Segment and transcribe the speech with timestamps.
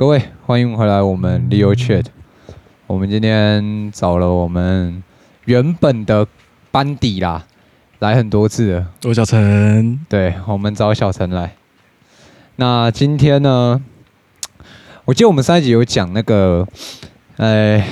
[0.00, 2.06] 各位，欢迎回来我们 Leo Chat。
[2.86, 5.02] 我们今天找了我们
[5.44, 6.26] 原本的
[6.70, 7.44] 班底啦，
[7.98, 8.86] 来很多次了。
[9.04, 11.52] 我小陈，对，我们找小陈来。
[12.56, 13.78] 那今天呢？
[15.04, 16.66] 我记得我们上一集有讲那个，
[17.36, 17.84] 呃，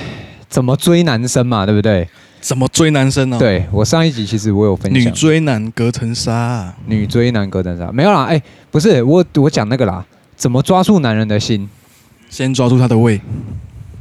[0.47, 2.09] 怎么追男生嘛，对不对？
[2.41, 3.39] 怎么追男生呢、啊？
[3.39, 4.99] 对，我上一集其实我有分享。
[4.99, 8.41] 女追男隔层纱，女追男隔层纱，没有啦，哎，
[8.71, 10.03] 不是我我讲那个啦，
[10.35, 11.69] 怎么抓住男人的心？
[12.29, 13.19] 先抓住他的胃。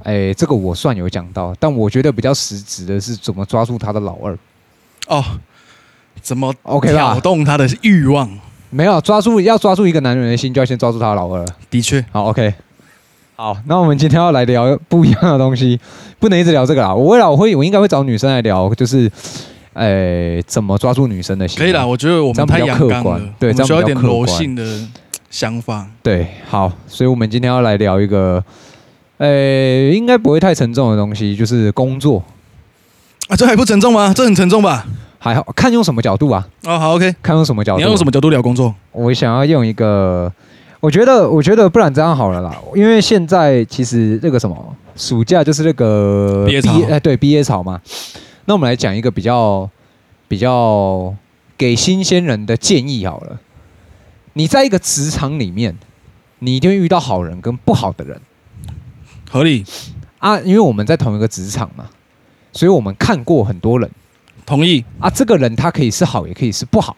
[0.05, 4.39] 哎，这个我算有讲到，但我觉得比较实质的是怎么抓住他的老二。
[5.09, 5.25] 哦，
[6.23, 7.15] 怎么 OK 吧？
[7.15, 8.31] 挑动他的欲望？
[8.71, 11.45] 没有，抓住要抓住一个男人的心，就要先抓住他的老二。
[11.71, 12.55] 的确，好 OK。
[13.35, 15.79] 好，那我们今天要来聊不一样的东西，
[16.19, 16.95] 不能一直聊这个啦。
[16.95, 19.11] 我未来我会，我应该会找女生来聊，就是，
[19.75, 21.59] 哎，怎么抓住女生的心？
[21.59, 24.63] 可以啦，我觉得我们太阳刚了，对，这样比较客观，需要一点柔性的
[25.31, 25.87] 想法。
[26.03, 28.43] 对，好，所以我们今天要来聊一个，
[29.19, 32.23] 诶，应该不会太沉重的东西，就是工作。
[33.29, 34.13] 啊，这还不沉重吗？
[34.15, 34.87] 这很沉重吧？
[35.19, 36.47] 还好看用什么角度啊？
[36.65, 37.79] 哦，好，OK，看用什么角度？
[37.79, 38.75] 你要用什么角度聊工作？
[38.93, 40.33] 我想要用一个。
[40.81, 44.57] 我觉得，我觉得不然这样好了啦，因为现在其实那个什么
[44.95, 47.81] 暑假就是那个毕业潮，哎，对，毕业潮嘛。
[48.45, 49.69] 那我们来讲一个比较
[50.29, 51.13] 比较
[51.57, 53.37] 给新鲜人的建议好了。
[54.35, 55.77] 你在一个职场里面，
[56.41, 58.21] 你一定会遇到好人跟不好的人，
[59.31, 59.65] 合理。
[60.19, 61.87] 啊，因为我们在同一个职场嘛，
[62.53, 63.91] 所以我们看过很多人。
[64.45, 64.85] 同意。
[64.99, 66.97] 啊，这个人他可以是好，也可以是不好，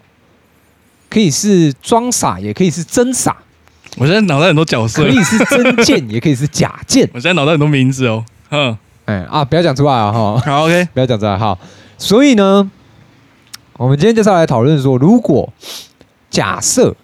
[1.08, 3.36] 可以是装傻，也可以是真傻。
[3.96, 7.08] 我现在脑袋很多角色，可以是真贱，也可以是假贱。
[7.12, 11.58] 我现在脑袋很多名字哦，哼，哎啊，不要讲出来啊，哈，好，OK，不要讲出来，哈。
[11.98, 12.70] 所以呢，
[13.74, 15.52] 我们今天就是要来讨论说，如果
[16.30, 16.94] 假设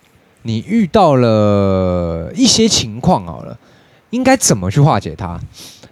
[0.46, 3.58] 你遇到了一些情况好了，
[4.10, 5.38] 应该怎么去化解它？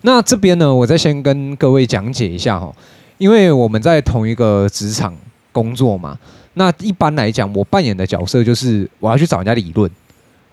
[0.03, 2.73] 那这边呢，我再先跟各位讲解一下哈，
[3.19, 5.15] 因为我们在同一个职场
[5.51, 6.17] 工作嘛，
[6.55, 9.91] 那一般来讲，我扮演的角色就是我要去找人家理论。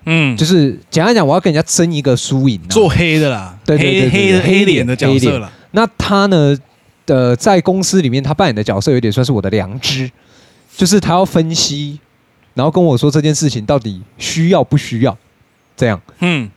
[0.06, 5.52] 嗯，就是简单讲，我要跟人家争一个输赢，做黑的啦，对对对，黑黑脸的角色啦。
[5.72, 6.58] 那他呢
[7.06, 10.10] 呃在公司里面，他扮演的角色有点算是我的良知，
[10.76, 12.00] 就是他要分析，
[12.54, 15.18] 然后跟我说这件事情到底需要不需要，
[15.76, 16.02] 这样。
[16.20, 16.50] 嗯，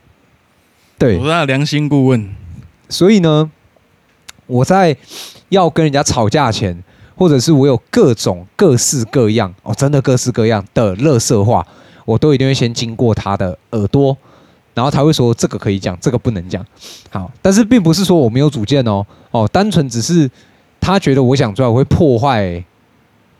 [0.97, 2.29] 对，我是良心顾问。
[2.89, 3.49] 所以呢，
[4.47, 4.95] 我在
[5.49, 6.83] 要跟人家吵架前，
[7.15, 11.65] 或者是我有各种各式各样哦，真的各式各样的乐色话。
[12.05, 14.15] 我都一定会先经过他的耳朵，
[14.75, 16.63] 然后他会说这个可以讲，这个不能讲。
[17.09, 20.29] 好，但是并不是说我没有主见哦，哦，单纯只是
[20.79, 22.63] 他觉得我讲出来我会破坏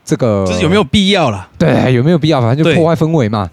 [0.06, 1.48] 这个，就是有没有必要啦？
[1.58, 2.40] 对，有没有必要？
[2.40, 3.50] 反正就破坏氛围嘛。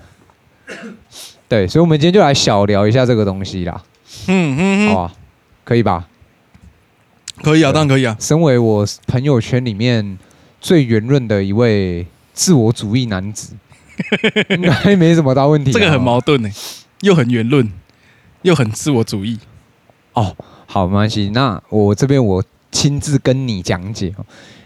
[1.50, 3.84] 对，所以，我们今天就来小聊一下这个东西啦。
[4.28, 5.14] 嗯嗯嗯，好啊，
[5.64, 6.08] 可以吧？
[7.44, 8.16] 可以啊，当然可以啊。
[8.20, 10.18] 身为我朋友圈里面
[10.62, 13.56] 最圆润的一位自我主义男子。
[14.50, 15.72] 应该没什么大问题。
[15.72, 16.50] 这个很矛盾呢，
[17.02, 17.72] 又很圆润，
[18.44, 19.40] 又很自我主义。
[20.14, 20.36] 哦，
[20.66, 21.32] 好，没关系。
[21.34, 24.14] 那我这边我亲自跟你讲解。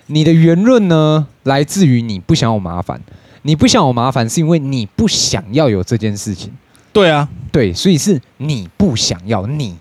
[0.08, 3.00] 你的圆润呢，来自于你不想有麻烦。
[3.44, 6.52] 你不想有麻烦，是因为你不想要有这件事情。
[6.92, 9.78] 对啊，对，所以是你不想要你，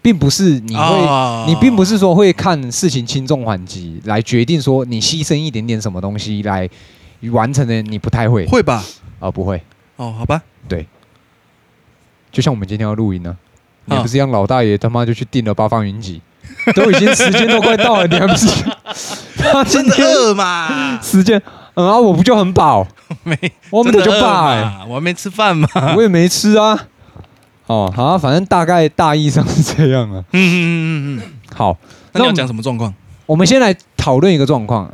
[0.00, 6.68] 并不是你会，哦、你并不是说会看事情轻重缓急来决定说你牺牲一点点什么东西来。
[7.30, 8.84] 完成的你不太会，会吧？
[9.18, 9.58] 哦，不会。
[9.96, 10.42] 哦，好吧。
[10.68, 10.86] 对，
[12.30, 13.34] 就像我们今天要录音呢，
[13.86, 16.20] 你不是让老大爷他妈就去订了八方云集，
[16.74, 18.46] 都已经时间都快到了，你还不是？
[19.52, 20.98] 他今天饿嘛？
[21.02, 21.40] 时间，
[21.74, 22.86] 嗯啊，我不就很饱？
[23.22, 23.36] 没，
[23.70, 26.86] 我们就饱哎，我还没吃饭嘛，我也没吃啊。
[27.66, 30.24] 哦，好，反正大概大意上是这样啊。
[30.32, 31.32] 嗯嗯嗯嗯嗯。
[31.54, 31.76] 好，
[32.12, 32.92] 那你要讲什么状况？
[33.26, 34.90] 我们先来讨论一个状况。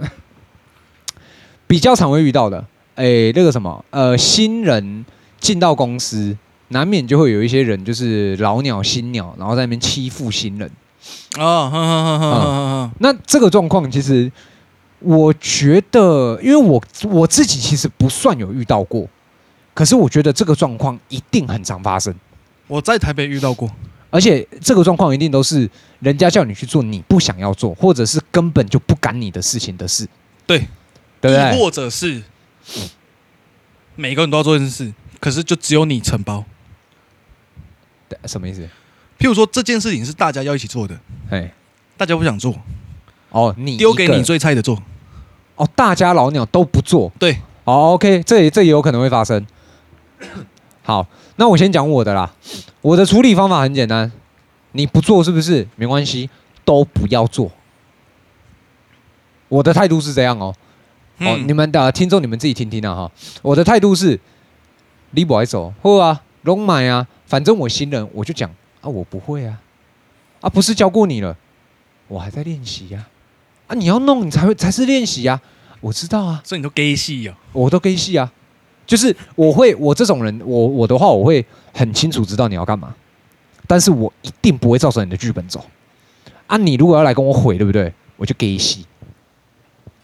[1.67, 2.59] 比较常会遇到的，
[2.97, 5.05] 哎、欸，那个什么，呃，新人
[5.39, 6.37] 进到公司，
[6.69, 10.69] 难免就会有一些人就是老鸟新鸟，然后在那边欺负新人。
[11.39, 12.91] 哦，呵呵呵呵呵呵。
[12.99, 14.31] 那这个状况其实，
[14.99, 19.09] 我觉得，因为我我自己其实不算有遇到过，
[19.75, 22.15] 可是我觉得这个状况一定很常发生。
[22.67, 23.71] 我在台北遇到过，
[24.11, 25.69] 而且这个状况一定都是
[26.01, 30.07] 人家叫你去做你不想要做，或者是根本就不干你的事情的事。
[30.47, 30.67] 对。
[31.23, 32.23] 对对，或者是
[33.95, 36.43] 每个人都要做这件事，可是就只有你承包。
[38.25, 38.67] 什么意思？
[39.21, 41.53] 譬如说这件事情是大家要一起做的，哎，
[41.99, 42.55] 大家不想做，
[43.29, 44.83] 哦，你丢给你最菜的做，
[45.57, 49.47] 哦，大家老鸟都不做，对，哦，OK，这也这也有可能会发生。
[50.83, 51.07] 好，
[51.37, 52.35] 那我先讲我的啦。
[52.81, 54.11] 我的处理方法很简单，
[54.73, 55.69] 你不做是不是？
[55.77, 56.31] 没关系，
[56.65, 57.51] 都不要做。
[59.49, 60.55] 我的态度是这样哦。
[61.19, 63.13] 嗯、哦，你们的听众，你们自己听听啊哈。
[63.43, 64.19] 我的态度是，
[65.11, 68.51] 你不爱走，或啊，龙买啊，反正我新人，我就讲
[68.81, 69.61] 啊，我不会啊，
[70.41, 71.37] 啊，不是教过你了，
[72.09, 73.07] 我还在练习呀。
[73.67, 75.41] 啊，你要弄，你才会才是练习呀。
[75.81, 78.31] 我知道啊，所以你都给戏啊，我都 gay 戏啊。
[78.87, 82.95] 就是我会，我这种人，我我的话，我会很清楚知道你要干嘛，
[83.67, 85.65] 但是我一定不会照着你的剧本走。
[86.49, 87.93] 啊，你如果要来跟我毁，对不对？
[88.17, 88.85] 我就给戏，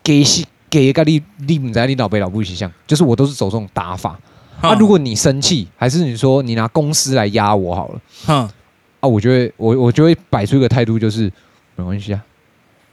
[0.02, 4.16] 给戏，给一个你你不知道你老北老不形象，就是我都是走这种打法。
[4.60, 8.50] 啊，如果你生气，还是你说你拿公司来压我好了，
[9.06, 11.30] 啊，我就会我我就会摆出一个态度，就是
[11.76, 12.22] 没关系啊。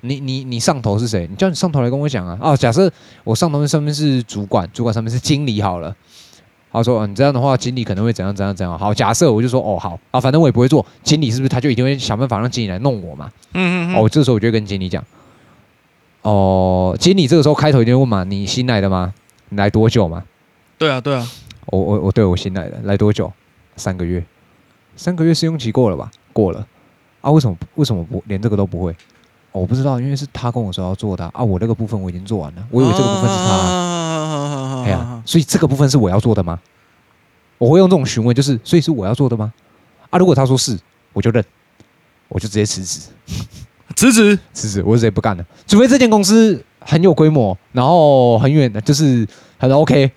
[0.01, 1.25] 你你你上头是谁？
[1.29, 2.37] 你叫你上头来跟我讲啊！
[2.41, 2.91] 哦，假设
[3.23, 5.95] 我上头上面是主管，主管上面是经理好了。
[6.73, 10.85] 他说：“嗯，你这样的话，经理可能会怎样怎样怎样。”好，假设我就说：“哦，好啊，反正我也不会做。
[11.03, 13.95] 经理是不是他就一定会想办法让经理来弄我嘛？”嗯嗯嗯。
[13.95, 15.01] 哦，这时候我就会跟经理讲
[16.23, 19.13] ：“哦，经理这个时候开头一定会问嘛，你新来的吗？
[19.49, 20.23] 你来多久嘛？”
[20.77, 21.25] 对啊，对啊。
[21.67, 23.31] 我我我对我新来的，来多久？
[23.77, 24.21] 三个月。
[24.95, 26.11] 三个月试用期过了吧？
[26.31, 26.65] 过了。
[27.21, 28.95] 啊，为什么为什么不连这个都不会？
[29.51, 36.59] 我不知道，因为是他跟我说要做的啊，我那个部分我已经做完了，我以为这个部分是他，哎呀，所以这个部分是我要做的吗？
[37.59, 39.53] 我会用这种询问，就是所以是我要做的吗？
[40.09, 40.77] 啊，如果他说是，
[41.13, 41.43] 我就认，
[42.27, 43.09] 我就直接辞职，
[43.95, 49.25] 辞职，辞职，我直接不干了，除非这间公司很有规模，然后很远的，就是
[49.57, 50.11] 很 OK，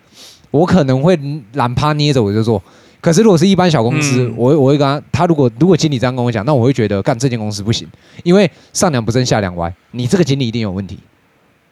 [0.50, 1.16] 我可能会
[1.52, 2.60] 懒趴捏着我就做。
[3.06, 7.86] 可是如果是一般小公司，嗯、我我会跟他，他如果如果经理这样跟我讲，那我会觉得干这间公司不行，
[8.24, 10.98] 因为上梁不正下梁歪，你这个经理一定有问题。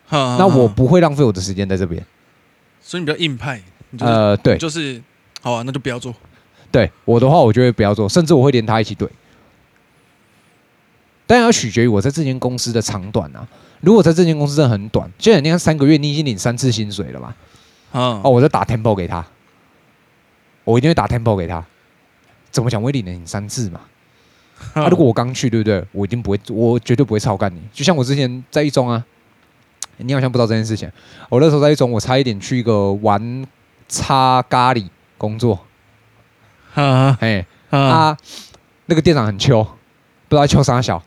[0.06, 2.00] 哈那我不会浪费我的时间在这边。
[2.80, 3.60] 所以你比较硬派。
[3.98, 5.02] 就是、呃，对，就是
[5.40, 6.14] 好啊，那就不要做。
[6.70, 9.08] 对我的话，我就会不要做，甚至我会连他一起怼。
[11.26, 13.44] 但要取决于我在这间公司的长短啊。
[13.80, 17.34] 如果在这间公司真的很短，现在你看三个月，你已经领三次薪水了嘛？
[17.90, 19.26] 哦，我在打 tempo 给他。
[20.64, 21.64] 我一定会打 tempo 给他，
[22.50, 22.82] 怎么讲？
[22.82, 23.80] 我也领了你三次嘛。
[24.74, 25.84] 啊，如果我刚去，对不对？
[25.92, 27.60] 我一定不会，我绝对不会操干你。
[27.72, 29.04] 就像我之前在一中啊，
[29.98, 30.90] 你好像不知道这件事情。
[31.28, 33.46] 我那时候在一中，我差一点去一个玩
[33.88, 34.88] 擦咖喱
[35.18, 35.58] 工作。
[36.74, 38.16] 啊，哎，啊，
[38.86, 39.62] 那个店长很秋，
[40.28, 41.02] 不知道秋啥小。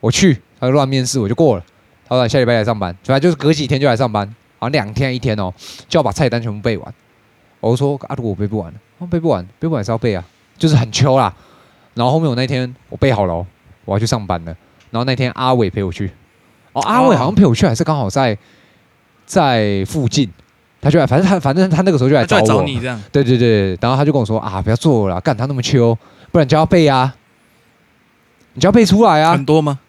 [0.00, 1.64] 我去，他就乱面试，我就过了。
[2.08, 4.26] 他说下礼拜来上班，反正就是隔几天就来上班，
[4.58, 5.52] 好像两天一天哦，
[5.88, 6.94] 就要把菜单全部背完。
[7.60, 10.24] 我说啊，如果我背不完，我背不完，背不完是要背啊，
[10.56, 11.32] 就是很秋啦。
[11.94, 13.46] 然后后面我那天我背好了，
[13.84, 14.56] 我要去上班了。
[14.90, 16.10] 然后那天阿伟陪我去，
[16.72, 18.36] 哦，阿伟好像陪我去，还是刚好在
[19.26, 20.30] 在附近，
[20.80, 23.00] 他就来，反正他反正他那个时候就来找我，找你这样。
[23.10, 25.96] 对对对，然后他就跟我说啊，不要做了，干他那么秋，
[26.30, 27.14] 不然就要背啊，
[28.54, 29.32] 你就要背出来啊。
[29.32, 29.80] 很多吗？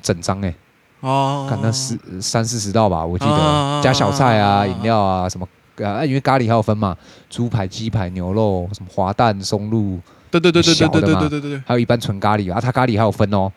[0.00, 0.54] 整张哎、欸，
[1.00, 5.46] 哦，干那四三四十道吧，我记得加小菜啊、饮料啊什么。
[5.82, 6.96] 啊，因为咖喱还有分嘛，
[7.28, 9.98] 猪排、鸡排、牛肉，什么滑蛋、松露，
[10.30, 13.50] 对对对对对对对对对，还有一般纯咖喱啊，它咖喱还有分哦，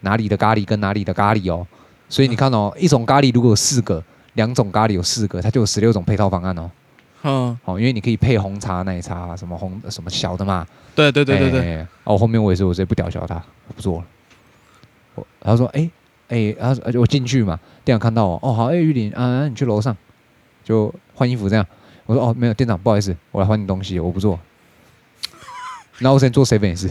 [0.00, 1.66] 哪里的咖喱跟哪里的咖喱哦，
[2.08, 4.02] 所以你看哦，一种咖喱如果有四个，
[4.34, 6.70] 两种咖喱有四个，它就有十六种配套方案哦。
[7.26, 10.66] 嗯，好，因为你可以配红茶、奶茶，什么红什么小的嘛。
[10.94, 11.86] 对对对对对。
[12.04, 14.04] 哦，后面我也是，我直接不屌小他，我不做了。
[15.14, 15.90] 我他说，哎
[16.28, 19.96] 哎，他说我进去嘛，店长看到我，哦好，哎玉林啊，你去楼上。
[20.64, 21.64] 就换衣服这样，
[22.06, 24.40] 我说哦没有店长不好意思，我来换你东西，我不做。
[25.98, 26.90] 然后我先做 seven 也是，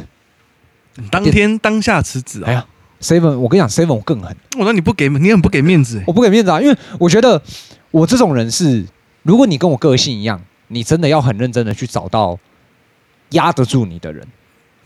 [1.12, 2.48] 当天当下辞职啊！
[2.48, 2.66] 哎呀
[3.02, 7.42] ，seven 我跟你讲 seven 我更狠，我说你不给你很不给面子， 我不给面子啊，因为我觉得
[7.92, 8.86] 我这种人是，
[9.24, 12.40] 如果你跟我个性一样，你真的要很认真的去找到
[13.32, 14.26] 压得住你的人。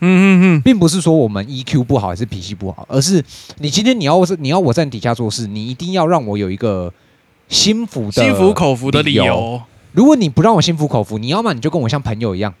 [0.00, 3.24] 嗯嗯，并不是说我们 EQ 不好还是脾气不好，而是
[3.58, 6.92] 你今天你要是你要我在你底下做事，你一定要让我有一个。
[7.48, 9.62] 心服的心服口服的理由。
[9.92, 12.54] 如果你不让我心服口服，你要么你就跟我像朋友一样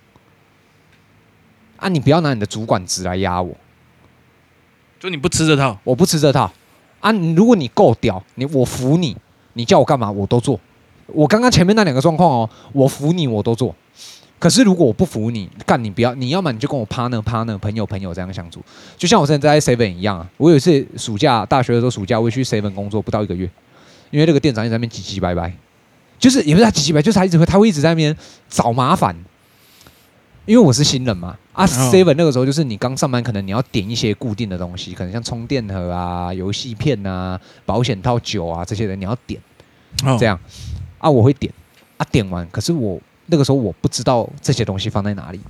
[1.76, 3.54] 啊，你不要拿你的主管职来压我。
[4.98, 6.50] 就你不吃这套，我不吃这套
[7.00, 7.12] 啊。
[7.36, 9.16] 如果你够屌，你我服你，
[9.52, 10.58] 你叫我干嘛我都做。
[11.06, 13.74] 我刚刚前面那两个状况哦，我服你我都做。
[14.40, 18.60] 可是如果我不服你，干你不要，你要么你就跟我 partner partner 朋友朋友这样相处。
[18.96, 20.28] 就像我现在在 seven 一样啊。
[20.36, 23.48] 我有一次暑假大学的时候，暑假我去 seven 工作不到一个月。
[24.10, 25.52] 因为那个店长一直在那边唧唧歪歪，
[26.18, 28.16] 就是也不是他唧唧歪，就是他一直会，他会一直在那边
[28.48, 29.16] 找麻烦。
[30.46, 39.38] 因为我是新人嘛，啊，seven 那个时候就是你刚上班，可能你要点一些固定的东西，可能像充电盒啊、游戏片啊、保险套、酒啊这些人，你要点，
[40.18, 40.40] 这样。
[40.96, 41.52] 啊，我会点。
[41.98, 45.40] 啊，点完，可是我那个时候我不知道这些东西放在哪里，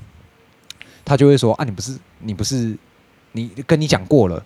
[1.05, 2.77] 他就会说啊，你不是你不是
[3.33, 4.45] 你跟你讲过了，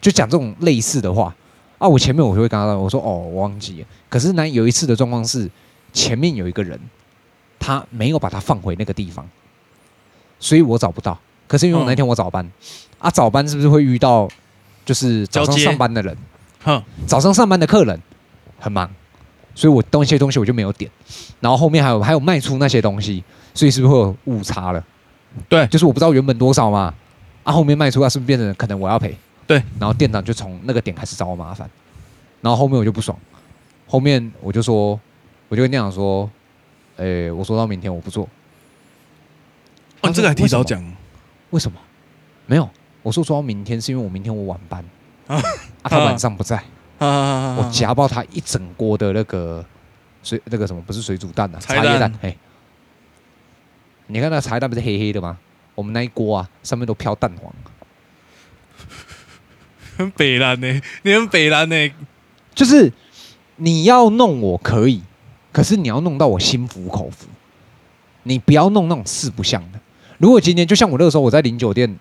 [0.00, 1.34] 就讲这种类似的话
[1.82, 1.88] 啊。
[1.88, 3.86] 我前面我就会跟他说，我说哦，我忘记了。
[4.08, 5.50] 可是呢，有一次的状况是
[5.92, 6.78] 前面有一个人，
[7.58, 9.28] 他没有把它放回那个地方，
[10.38, 11.18] 所以我找不到。
[11.48, 12.52] 可是因为我那天我早班、嗯、
[12.98, 14.28] 啊，早班是不是会遇到
[14.84, 16.16] 就是早上上班的人？
[16.64, 18.00] 哼，早上上班的客人
[18.58, 18.88] 很忙。
[19.54, 20.90] 所以我东西东西我就没有点，
[21.38, 23.22] 然后后面还有还有卖出那些东西，
[23.52, 24.82] 所以是不是会有误差了？
[25.46, 26.94] 对，就是我不知道原本多少嘛，
[27.42, 29.14] 啊后面卖出啊是不是变成可能我要赔？
[29.52, 31.68] 对，然后店长就从那个点开始找我麻烦，
[32.40, 33.18] 然后后面我就不爽，
[33.86, 34.98] 后面我就说，
[35.50, 36.30] 我就跟店长说，
[36.96, 38.26] 哎，我说到明天我不做。
[40.00, 40.82] 哦，这个还提早讲？
[41.50, 41.78] 为什么？
[42.46, 42.66] 没有，
[43.02, 44.82] 我说说到明天是因为我明天我晚班
[45.26, 45.36] 啊，
[45.82, 46.56] 啊他晚上不在。
[46.98, 49.62] 啊我夹爆他一整锅的那个
[50.22, 52.10] 水，那个什么不是水煮蛋啊，茶叶蛋。
[52.22, 52.38] 嘿，
[54.06, 55.36] 你看那茶叶蛋不是黑黑的吗？
[55.74, 57.52] 我们那一锅啊，上面都飘蛋黄。
[60.02, 61.90] 很北烂呢，你很北烂呢。
[62.54, 62.92] 就是
[63.56, 65.00] 你要弄我可以，
[65.52, 67.26] 可是你要弄到我心服口服。
[68.24, 69.80] 你不要弄那种四不像的。
[70.18, 71.98] 如果今天就像我那个时候，我在零酒店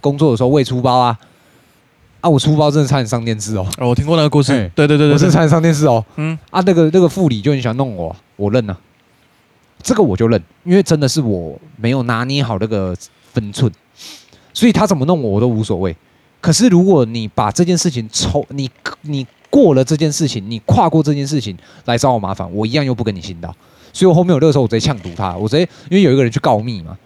[0.00, 1.18] 工作的时候，未出包啊。
[2.20, 2.28] 啊！
[2.28, 3.66] 我出包真的差点上电视哦！
[3.78, 4.52] 哦，我听过那个故事。
[4.74, 6.04] 对对对对，我真的差点上电视哦。
[6.16, 6.38] 嗯。
[6.50, 8.78] 啊，那个那个副理就很喜欢弄我，我认了。
[9.82, 12.94] 这个我就认，因为真的是我没有拿捏好那个
[13.32, 13.72] 分寸，
[14.52, 15.96] 所以他怎么弄我我都无所谓。
[16.40, 18.70] 可是如果你把这件事情抽，你
[19.02, 23.54] 你过了这件事情，你跨过这件事情来找我麻烦，我一样又不跟你信道。
[23.92, 26.96] 所以我后面有那个时候，我直接呛堵他，我直接因为有一个人去告密嘛，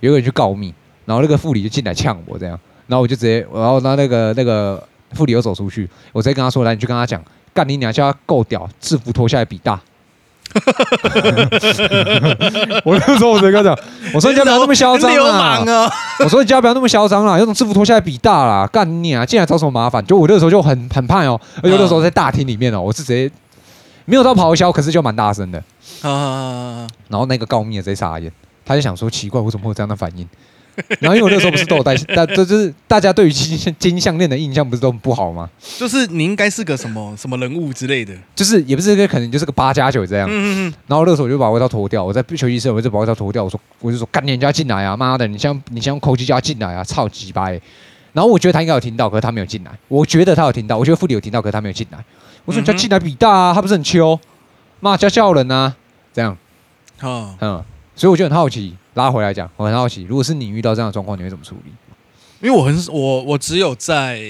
[0.00, 0.74] 有一个人去告密，
[1.04, 2.58] 然后那个副理就进来呛我这样。
[2.86, 7.22] 然后我就直接，然后那那个那个副理又走出去，我直接跟他说：“来，你去跟他讲，
[7.54, 9.80] 干你娘，叫他够屌，制服脱下来比大。”
[12.84, 13.78] 我那时候我直接跟他讲
[14.14, 15.90] ：“我说你家不要那么嚣张啊！
[16.20, 23.30] 我说你家不要那么嚣张啦，有种制服脱下来比大啦，干你啊，进来找什么麻烦？”就我那个时候就很很怕哦，而且那时候在大厅里面哦，我是直接
[24.04, 25.62] 没有到咆哮，可是就蛮大声的。
[26.02, 28.30] 然后那个告密的直接傻眼，
[28.64, 30.28] 他就想说：“奇怪，我怎么会有这样的反应？”
[31.00, 35.48] 然后因为我那时候不是都有戴，但这就是大家对于金金项链的印象不是都很不好吗？
[35.78, 40.28] 就是你应该是个什么什么人物之类的，就是也不是个可能就是个八加九这样。
[40.28, 40.74] 嗯嗯嗯。
[40.86, 47.50] 然后那时候我就把外套脱掉，我在休息室我就把外套脱掉，我说我就说干人家进来啊，妈的，你先你像扣机家进来啊，操鸡巴！
[48.12, 49.70] 然后我觉得他应该有听到，可是他没有进来。
[49.88, 51.98] 我觉得他有听到，我觉得副理有听到，可是他没有进来。
[52.44, 54.18] 我说你叫进来比大啊，他不是很秋，
[54.80, 55.74] 骂家叫人啊，
[56.12, 56.36] 这样。
[57.00, 57.64] 哦嗯，
[57.96, 58.76] 所以我就很好奇。
[58.94, 61.72] 拉回来讲，我很好奇，如果是你遇到这样的状况，你会怎么处理？
[62.40, 64.20] 因为我很我我只有在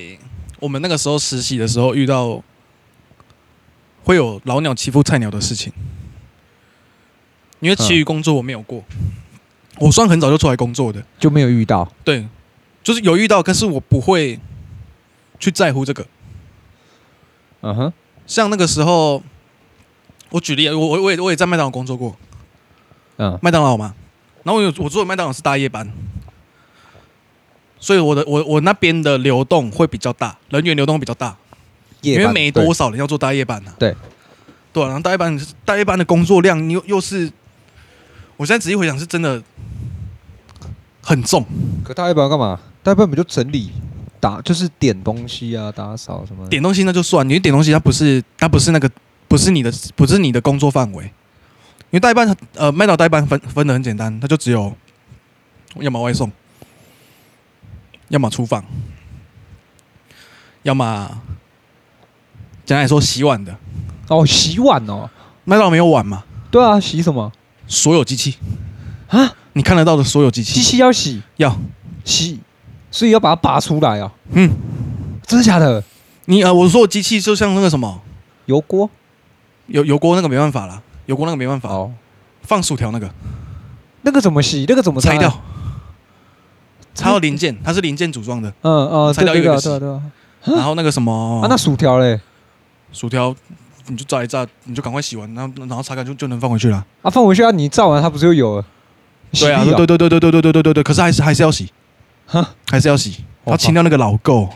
[0.60, 2.42] 我们那个时候实习的时候遇到
[4.04, 5.72] 会有老鸟欺负菜鸟的事情，
[7.60, 8.84] 因为其余工作我没有过，
[9.78, 11.90] 我算很早就出来工作的，就没有遇到。
[12.04, 12.28] 对，
[12.82, 14.38] 就是有遇到，可是我不会
[15.40, 16.06] 去在乎这个。
[17.62, 17.92] 嗯哼，
[18.26, 19.22] 像那个时候，
[20.30, 22.16] 我举例，我我我也我也在麦当劳工作过，
[23.16, 23.94] 嗯，麦当劳嘛。
[24.44, 25.88] 然后我有我做的麦当劳是大夜班，
[27.78, 31.36] 所以我的我我那边的流动会比较大，人员流动会比较大，
[32.00, 33.78] 因为没多少人要做大夜班呢、啊。
[33.78, 33.94] 对，
[34.72, 37.30] 对、啊，然后大夜班大夜班的工作量又又是，
[38.36, 39.40] 我现在仔细回想是真的
[41.00, 41.46] 很重。
[41.84, 42.58] 可大夜班要干嘛？
[42.82, 43.70] 大夜班不就整理
[44.18, 46.48] 打就是点东西啊，打扫什么？
[46.48, 48.90] 点东西那就算，你点东西它不是它不是那个
[49.28, 51.12] 不是你的不是你的工作范围。
[51.92, 54.74] 因为代班，呃，麦当劳代班分分的很简单，它就只有，
[55.76, 56.32] 要么外送，
[58.08, 58.64] 要么厨房，
[60.62, 61.06] 要么
[62.64, 63.54] 简单来说洗碗的。
[64.08, 65.10] 哦，洗碗哦，
[65.44, 66.24] 麦当劳没有碗嘛？
[66.50, 67.30] 对啊，洗什么？
[67.66, 68.38] 所有机器
[69.08, 71.54] 啊，你看得到的所有机器，机器要洗，要
[72.06, 72.40] 洗，
[72.90, 74.10] 所以要把它拔出来啊。
[74.30, 74.50] 嗯，
[75.26, 75.84] 真的假的？
[76.24, 78.00] 你呃，我说机器就像那个什么
[78.46, 78.88] 油锅，
[79.66, 80.82] 油油锅那个没办法了。
[81.06, 81.92] 油锅那个没办法哦，
[82.42, 83.10] 放薯条那个，
[84.02, 84.64] 那个怎么洗？
[84.68, 85.30] 那个怎么拆掉？
[86.94, 88.52] 拆掉零件，它是零件组装的。
[88.62, 89.88] 嗯嗯，拆掉一个对对。
[90.54, 91.46] 然后那个什么啊？
[91.48, 92.20] 那薯条嘞？
[92.92, 93.34] 薯条
[93.86, 96.84] 你就炸一炸，你就赶快洗完，然后然后擦干就就能放回去了。
[97.02, 97.50] 啊，放回去啊！
[97.50, 98.64] 你炸完它不是又有了？
[99.32, 100.82] 对啊，对对对对对对对对对对。
[100.82, 101.72] 可是还是还是要洗，
[102.26, 103.24] 哈，还是要洗。
[103.46, 104.48] 要清掉那个老垢，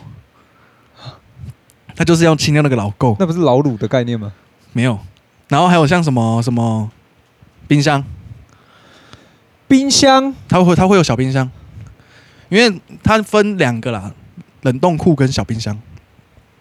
[1.95, 3.15] 它就是要清掉那个老垢。
[3.19, 4.31] 那不是老卤的概念吗？
[4.71, 4.97] 没有。
[5.47, 6.89] 然后还有像什么什么
[7.67, 8.03] 冰箱，
[9.67, 11.49] 冰箱它会它会有小冰箱，
[12.49, 14.11] 因为它分两个啦，
[14.61, 15.77] 冷冻库跟小冰箱。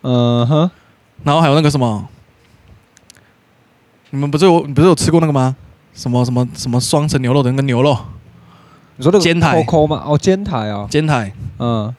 [0.03, 0.71] 嗯哼，
[1.25, 2.09] 然后还有那个什么，
[4.11, 5.57] 你们不是有不是有吃过那个吗？
[5.93, 7.99] 什么什么什么双层牛肉的那个牛肉，
[8.97, 9.65] 你说那个煎台？
[10.05, 11.95] 哦，煎台啊，煎台，嗯。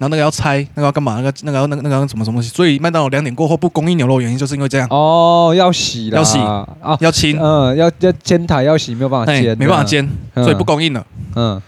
[0.00, 1.16] 然后那个要拆，那个要干嘛？
[1.16, 2.48] 那个那个要那个那个要什么什么东西？
[2.48, 4.88] 所以麦当劳两点过后不供应牛肉，原因就是因为这样。
[4.88, 6.66] 哦，要洗了，要洗啊，
[7.00, 11.06] 要清，嗯，要要煎台要洗，没有办法煎，没办法煎，嗯、所以不供应了。
[11.34, 11.60] 嗯，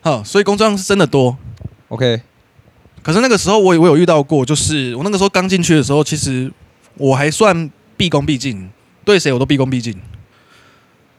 [0.00, 1.36] 好，所以工作量是真的多。
[1.88, 2.22] OK，
[3.02, 6.50] 可是那个时候我我有遇到过，就是我那个时候刚进去的时候，其实
[6.96, 8.70] 我还算毕恭毕敬，
[9.04, 9.94] 对谁我都毕恭毕敬。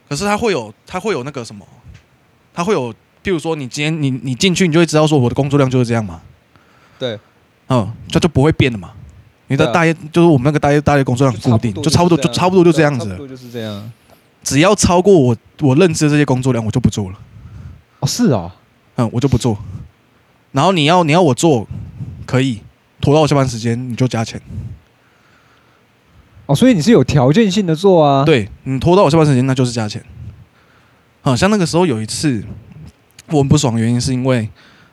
[0.08, 1.64] 可是他会有他会有那个什么，
[2.52, 2.92] 他会有，
[3.22, 6.20] 譬如说你今天你你进去，你就会知道说我的工作量就是这样嘛。
[7.00, 7.18] 对，
[7.68, 8.92] 嗯，这就不会变了嘛。
[9.48, 13.08] 你的大业就是我们那个大业大业工作量固定，就差不多就差不多就这样子。
[13.08, 13.90] 差不多就是这样。
[14.44, 17.18] 只要超过我我认知的这些工作量，我就不做了。
[18.00, 18.52] 哦，是哦，
[18.96, 19.58] 嗯，我就不做。
[20.52, 21.66] 然后你要你要我做，
[22.26, 22.60] 可以
[23.00, 24.40] 拖到我下班时间，你就加钱。
[26.46, 28.24] 哦，所以你是有条件性的做啊？
[28.24, 30.04] 对，你拖到我下班时间，那就是加钱。
[31.22, 32.44] 好像那个时候有一次
[33.28, 34.48] 我很不爽的原因是因为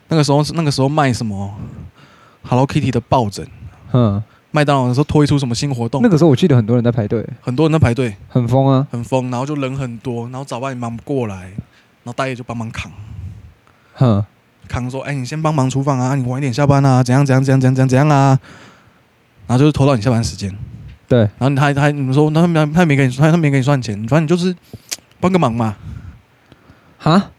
[0.08, 1.54] 那个时候是那个时候卖什么
[2.42, 3.46] ？Hello Kitty 的抱枕，
[3.92, 6.00] 嗯，麦当劳的时候推出什么新活动？
[6.02, 12.90] 那个时候我记得很多人在排队，很多人在排队，很疯啊，很疯，然后就人很多，然后早班也忙不过来，然后大爷就帮忙扛，
[13.94, 14.24] 哼，
[14.66, 18.38] 扛说，哎，你先帮忙厨房啊，你晚一点下班啊，怎样怎样怎样怎样怎样啊，
[19.46, 20.56] 然后就是拖到你下班时间，
[21.06, 24.54] 对，然后他还他还你们说，他没他没给你他他没给你算钱，反正你就是
[25.20, 25.76] 帮个忙嘛，
[26.98, 27.30] 哈，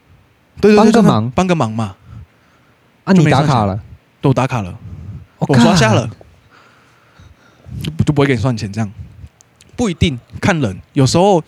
[0.62, 1.32] 对对对，帮个忙？
[1.32, 1.96] 帮个忙嘛，
[3.06, 3.79] 啊，你打卡了，
[4.22, 4.77] 都打卡了。
[5.39, 6.10] 我刷下了，
[7.81, 8.91] 就就不会给你算钱，这样
[9.75, 11.41] 不一定看人，有时候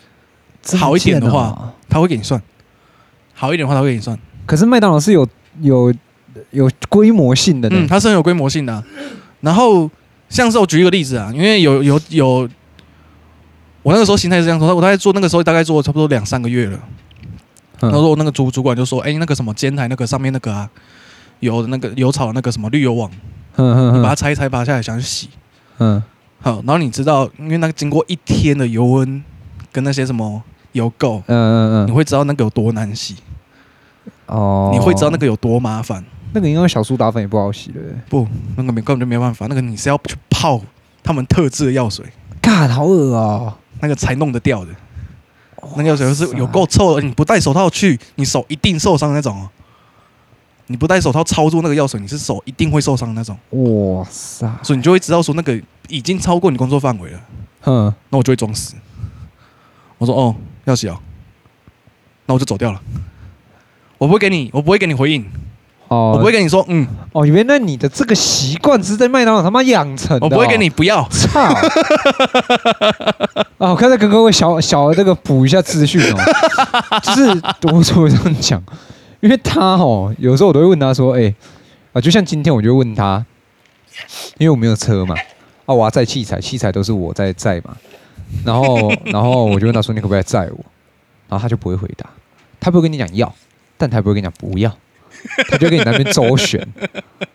[0.78, 2.40] 好一点的话，他会给你算；
[3.34, 4.18] 好一点的话，他会给你算。
[4.46, 5.28] 可是麦当劳是有
[5.60, 5.94] 有
[6.52, 8.84] 有规模性的，嗯，它是很有规模性的啊。
[9.42, 9.90] 然后
[10.30, 12.50] 像是我举一个例子啊，因为有有有，
[13.84, 16.80] 我那个时候心态是这样说，我大概做那个时候大概做了差不多两三个月了。
[17.80, 20.70] 然后我那个主主管就说：“哎，那个什么煎台那个上面那个啊，
[21.40, 23.10] 有那个有炒那个什么滤油网。”
[23.58, 25.30] 嗯，你把它拆一拆，拔下来想去洗，
[25.80, 26.02] 嗯，
[26.42, 29.24] 好，然后你知道，因为那个经过一天的油温
[29.72, 33.18] 跟那些什么油垢，嗯嗯嗯，你会知道那个有多难洗，
[34.28, 36.04] 哦，你会知道那个有多麻烦。
[36.34, 40.62] 那个因为小苏打粉也不好洗的，不，那个没根本就没办法，那个你是要去泡
[41.04, 42.06] 他们特制的药水，
[42.42, 44.72] 嘎，好恶啊，那个才弄得掉的，
[45.76, 49.50] 那个药水是有够臭的，你不戴手套去，你手一定受伤那种哦。
[50.72, 53.38] 你不戴手套操作那个药水，你是手一定会受伤那种。
[53.50, 54.50] 哇塞！
[54.64, 57.20] 所以你就会知道说那个已经超过你工作范围了。
[57.60, 58.74] 哼，那我就会装死。
[59.98, 60.98] 我说哦，要洗哦，
[62.26, 62.82] 那我就走掉了。
[63.98, 65.24] 我不会给你，我不会给你回应。
[65.90, 66.88] 哦，我不会跟你说嗯。
[67.12, 70.26] 哦，原来你的这个习惯是在麦当劳他妈养成的。
[70.26, 71.06] 我不会给你不要。
[71.10, 71.42] 操！
[71.42, 71.62] 啊，
[73.70, 76.18] 我刚才跟各位小小的这个补一下资讯哦，
[77.04, 77.28] 就是
[77.74, 78.64] 我怎么这样讲？
[79.22, 81.34] 因为他哦，有时候我都会问他说：“哎、
[81.94, 83.24] 啊，就像今天我就问他，
[84.40, 85.16] 因为我没有车嘛，
[85.66, 87.78] 啊，我要载器材，器材都是我在载嘛，
[88.44, 90.66] 然后，然后我就问他说：你可不可以载我？
[91.30, 92.10] 然后他就不会回答，
[92.60, 93.32] 他不会跟你讲要，
[93.78, 94.76] 但他不会跟你讲不要，
[95.50, 96.68] 他就跟你那边周旋，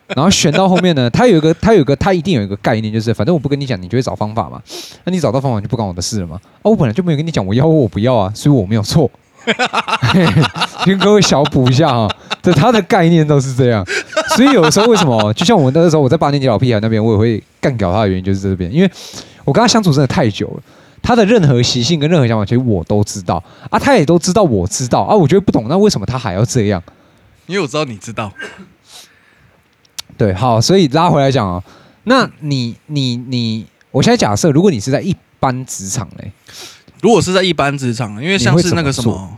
[0.07, 4.61] 然后旋到后面呢，他有一个，他有一个，他一定有一个概念，就是反正我不跟你讲，你就会找方法嘛，
[5.05, 9.09] 那你找到方法就不关我的事了嘛，啊，我本来就没有跟你讲我要或我不要啊，所以我没有错。”
[10.85, 12.07] 跟各位小补一下哈，
[12.41, 13.85] 这他的概念都是这样，
[14.35, 18.91] 所以有的时候为什么，就像我那个时候我在八年级老屁孩那边，我也会干掉他的原因就是这边，因为
[19.45, 20.63] 我跟他相处真的太久了，
[21.01, 26.81] 他的任何习性跟任何想法，其实我都知道啊，他也都知道我知道啊，我觉得不懂，那为什么他还要这样？
[27.45, 28.31] 因为我知道你知道，
[30.17, 31.63] 对，好，所以拉回来讲啊，
[32.03, 36.31] 那你你你，我现在假设，如果你是在一般职场嘞。
[37.01, 39.37] 如果是在一般职场，因为像是那个什么，么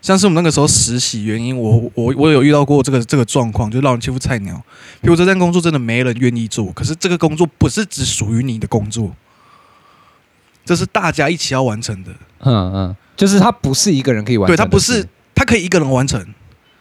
[0.00, 4.60] 像是我们那个时候实习原因，我我我有遇到过这个这个状况，就让人欺负菜鸟。
[5.00, 9.14] 比如这份工作真的没人愿意做，可是这个工作不是只属于你的工作，
[10.64, 12.10] 这是大家一起要完成的。
[12.40, 16.24] 嗯嗯，就是他不是一个人可以完成，对，他不是，他可以一个人完成。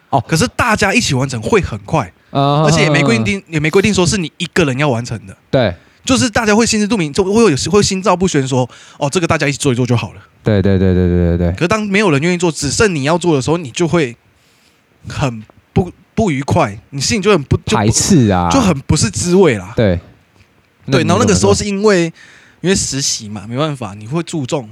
[0.10, 5.38] 哦，可是大家一起完成会很快，而且也没规定，也没规定说是你一个人要完成的。
[5.50, 5.76] 对。
[6.04, 10.22] 就是大家会心知肚明，就会有时会心照不宣，说哦，这个大家一起做一做就好了。
[10.44, 11.52] 对对对对对对对。
[11.54, 14.16] 可是当没有人愿意做，只剩你要做的时候，你就会
[15.08, 19.74] 很不不愉快，你心里就很不排斥啊，就很不是滋味啦。
[19.76, 20.00] 对
[20.88, 22.06] 对，然后那个时候是因为
[22.62, 24.70] 因为实习嘛，没办法，你会注重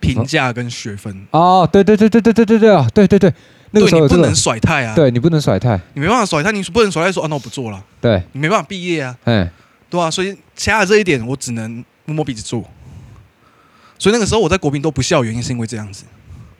[0.00, 1.26] 评价跟学分。
[1.30, 3.32] 哦，对对对对对对对对啊，对对对。
[3.70, 4.94] 那个时候你不能甩太啊！
[4.94, 7.84] 对，你不能甩太，你没办法甩太，你不能甩太说啊，那我不做了。
[8.00, 9.14] 对，你没办法毕业啊。
[9.24, 9.46] 嗯，
[9.90, 12.62] 对啊，所以掐了这一点，我只能摸摸鼻子做。
[13.98, 16.04] 所以那个时候我在国民都不笑，原因是因为这样子。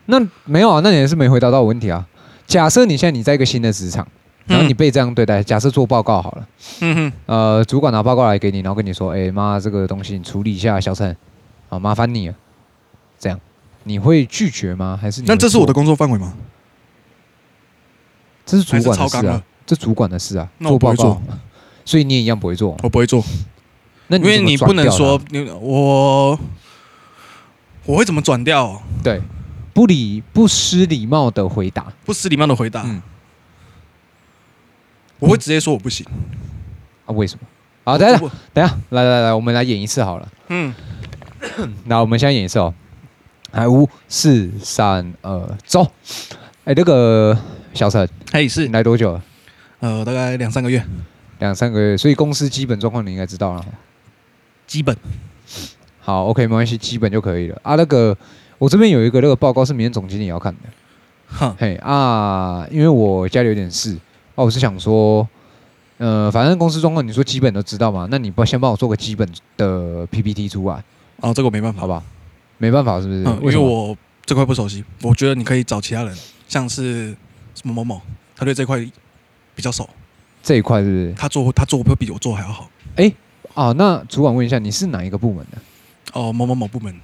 [0.06, 2.06] 那没有啊，那你还是没回答到我问题啊。
[2.46, 4.08] 假设你现在你在一个新的职场，
[4.46, 6.48] 然后你被这样对待，假设做报告好了，
[6.80, 11.14] 嗯哼，呃，主管拿报告来给你，然后跟你说，哎妈，这个东西你处理一下，小陈，
[11.68, 12.34] 好麻烦你了，
[13.18, 13.38] 这样
[13.84, 14.98] 你会拒绝吗？
[15.00, 15.26] 还是你？
[15.28, 16.32] 那这是我的工作范围吗？
[18.46, 21.20] 这是主管的事啊，这主管的事啊，做报告，
[21.88, 23.24] 所以你也一样不会做，我不会做。
[24.08, 26.38] 那因为你不能说你我
[27.86, 28.82] 我会怎么转掉？
[29.02, 29.22] 对。
[29.72, 32.82] 不礼不失礼貌的回答，不失礼貌的回答。
[32.84, 33.00] 嗯，
[35.18, 36.04] 我会直接说我不行。
[37.06, 37.08] 啊？
[37.14, 37.46] 为什么？
[37.84, 38.18] 好，等下，
[38.52, 40.28] 等下，来来来，我们来演一次好了。
[40.48, 40.74] 嗯，
[41.86, 42.74] 那我们先演一次哦。
[43.52, 45.90] 来，五、四、三、二，走。
[46.64, 47.38] 哎，那个
[47.72, 49.22] 小陈，嘿，是来多久了？
[49.80, 50.84] 呃，大概两三个月。
[51.38, 53.64] 两三个月，所以公司基本状况你应该知道了。
[54.66, 54.96] 基本。
[56.00, 57.60] 好，OK，没关系，基本就可以了。
[57.62, 58.16] 啊，那个。
[58.58, 60.60] 我这边有一个那个报告是明天总经理要看的，
[61.28, 63.96] 哼嘿啊，因为我家里有点事，
[64.34, 65.24] 哦，我是想说，
[65.98, 70.82] 呃，反正公司状况你说基本都知道嘛，那你不先帮我做个基本的 PPT 出来？
[71.20, 72.02] 哦，这个我没办法，好吧，
[72.56, 73.22] 没办法是不是？
[73.22, 73.96] 嗯因为我
[74.26, 76.12] 这块不熟悉，我觉得你可以找其他人，
[76.48, 77.16] 像是
[77.54, 78.02] 什么某某，
[78.34, 78.84] 他对这块
[79.54, 79.88] 比较熟，
[80.42, 81.14] 这一块是不是？
[81.16, 82.68] 他做他做会比我做还要好。
[82.96, 83.12] 哎，
[83.54, 85.58] 啊，那主管问一下，你是哪一个部门的？
[86.12, 86.94] 哦，某某某部门。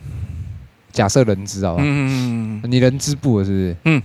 [0.92, 3.76] 假设人资好吧，嗯，你人资部的是不是？
[3.84, 4.02] 嗯，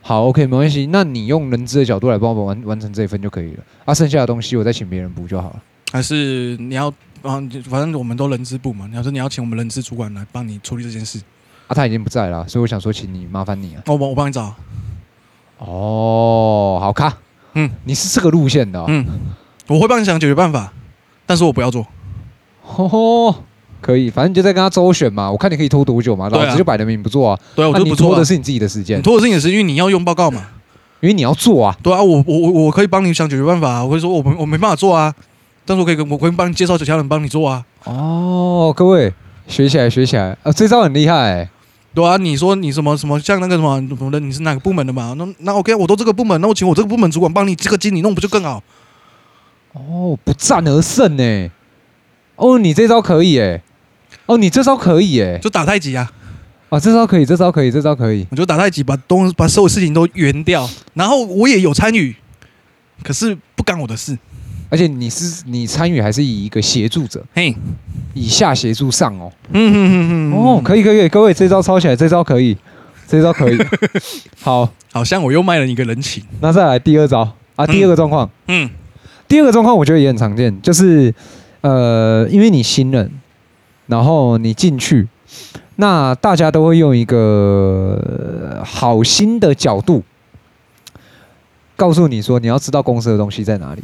[0.00, 0.86] 好，OK，没关系。
[0.92, 3.64] 那你用人资的角度来帮我完完成这一份就可以了。
[3.84, 5.62] 啊，剩下的东西我再请别人补就好了。
[5.92, 6.88] 还是你要
[7.22, 7.42] 啊？
[7.68, 8.86] 反正我们都人资部嘛。
[8.88, 11.20] 你要说你要请我们人资主管来帮你处理这件事，
[11.66, 13.82] 啊，他已经不在了，所以我想说，请你麻烦你啊。
[13.86, 14.54] 我帮我帮你找。
[15.58, 17.18] 哦，好卡。
[17.54, 18.86] 嗯，你是这个路线的，哦。
[18.88, 19.06] 嗯，
[19.68, 20.72] 我会帮你想解决办法，
[21.26, 21.86] 但是我不要做。
[22.62, 23.34] 吼吼。
[23.80, 25.28] 可以，反正你就在跟他周旋嘛。
[25.28, 27.36] 我看你可以拖多久嘛，老子就摆着明不做啊。
[27.56, 30.46] 对啊，我就不拖的是你自己的时间，你拖的是你的时间，因为你要用报告嘛，
[31.00, 31.76] 因为你要做啊。
[31.82, 33.84] 对啊，我我我我可以帮你想解决办法啊。
[33.84, 35.12] 我会说我没我没办法做啊，
[35.66, 37.64] 但是我可以跟我可以帮你介绍其他人帮你做啊。
[37.82, 39.12] 哦，各位
[39.48, 41.48] 学起来学起来啊，这招很厉害欸。
[41.94, 45.14] 对啊，你说你什么什么像那个什么什么的，你是哪个部门的嘛？
[45.18, 48.62] 那那 OK，我都这个部门，那我请我这个部门主管帮你这个经理弄不就更好？
[49.72, 51.50] 哦，不战而胜呢。
[52.36, 53.62] 哦，你这招可以哎。
[54.26, 56.10] 哦，你这招可以哎，就打太极啊！
[56.68, 58.26] 啊，这招可以，这招可以，这招可以。
[58.30, 62.14] 我就打太极，把东把所有事情都圆掉，然后我也有参与，
[63.02, 64.16] 可是不干我的事。
[64.72, 67.22] 而且你是你参与还是以一个协助者？
[67.34, 67.54] 嘿，
[68.14, 69.30] 以下协助上哦。
[69.50, 70.32] 嗯嗯嗯嗯。
[70.32, 72.56] 哦，可以可以，各位这招抄起来，这招可以，
[73.06, 73.58] 这招可以。
[74.40, 76.24] 好，好像我又卖了你一个人情。
[76.40, 78.30] 那再来第二招啊，第二个状况。
[78.48, 78.70] 嗯。
[79.28, 81.14] 第二个状况我觉得也很常见，就是
[81.60, 83.10] 呃，因为你新人。
[83.88, 85.06] 然后你进去，
[85.76, 90.02] 那大家都会用一个好心的角度
[91.76, 93.82] 告诉你说，你要知道公司的东西在哪里。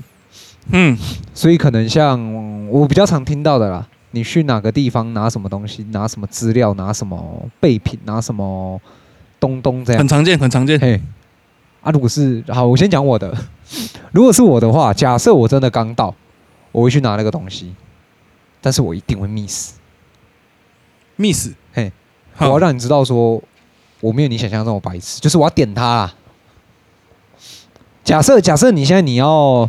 [0.70, 0.96] 嗯，
[1.32, 8.80] 所以可能像我比较常听到的啦，你去哪个地方拿什么东西，拿什么资料，拿什么备品，拿什么
[9.40, 10.78] 东东这样，很常见，很常见。
[10.78, 11.00] 嘿，
[11.82, 13.34] 啊，如果是好，我先讲我的。
[14.12, 16.14] 如果是我的话，假设我真的刚到，
[16.72, 17.74] 我会去拿那个东西，
[18.60, 19.74] 但是我一定会 miss。
[21.16, 21.92] miss，嘿，
[22.38, 23.42] 我要让你知道说，
[24.00, 26.14] 我没有你想象中的白痴，就是我要点它啦。
[28.04, 29.68] 假设假设你现在你要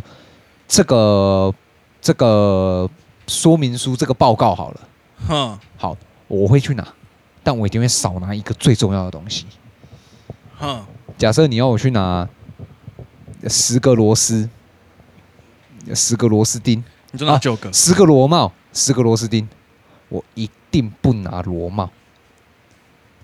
[0.70, 1.52] 这个
[2.00, 2.88] 这个
[3.26, 4.80] 说明书这个报告好了，
[5.26, 5.96] 哼，好，
[6.28, 6.86] 我会去拿，
[7.42, 9.46] 但我一定会少拿一个最重要的东西。
[10.56, 10.86] 哼，
[11.18, 12.28] 假设你要我去拿
[13.48, 14.48] 十个螺丝，
[15.92, 19.48] 十个螺丝钉，你就拿九个，十个螺帽，十个螺丝钉，
[20.08, 20.48] 我一。
[20.72, 21.90] 定不拿螺帽，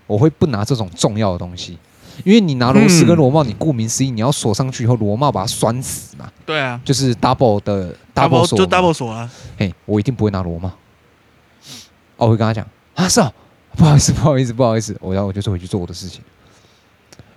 [0.08, 1.78] 我会不拿这种重要的东西，
[2.24, 6.30] 因为你拿螺丝跟螺帽，你顾名思义，你要锁上去以后，螺帽把它拴死嘛。
[6.44, 9.30] 对啊，就是 double 的 double 锁，就 double 锁啊。
[9.58, 10.68] 嘿，我一定不会拿螺帽。
[12.16, 13.32] 哦，我会跟他讲啊，是啊，
[13.76, 16.22] 不好意思，不好意思，不好意思，我要我就是回去做我的事情。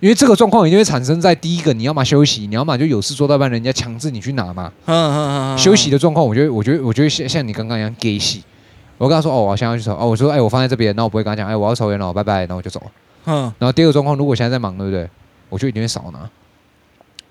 [0.00, 4.72] 因为这个状况一定会产生在第一个，你要么休息，你要么就有事做到一半，人家强制你去拿嘛。
[4.86, 5.58] 嗯嗯嗯。
[5.58, 8.42] 休息的状况，我觉得，我觉得，我觉得像像你刚刚一样给洗。
[8.96, 9.94] 我跟他说：“哦，我现在要去抽。
[9.94, 11.48] 哦，我说：哎，我放在这边，那我不会跟他讲。
[11.48, 12.82] 哎，我要抽烟了，拜拜，那我就走。
[13.30, 13.52] 嗯。
[13.58, 15.08] 然后第二个状况，如果现在在忙，对不对？
[15.48, 16.28] 我就一定会少拿，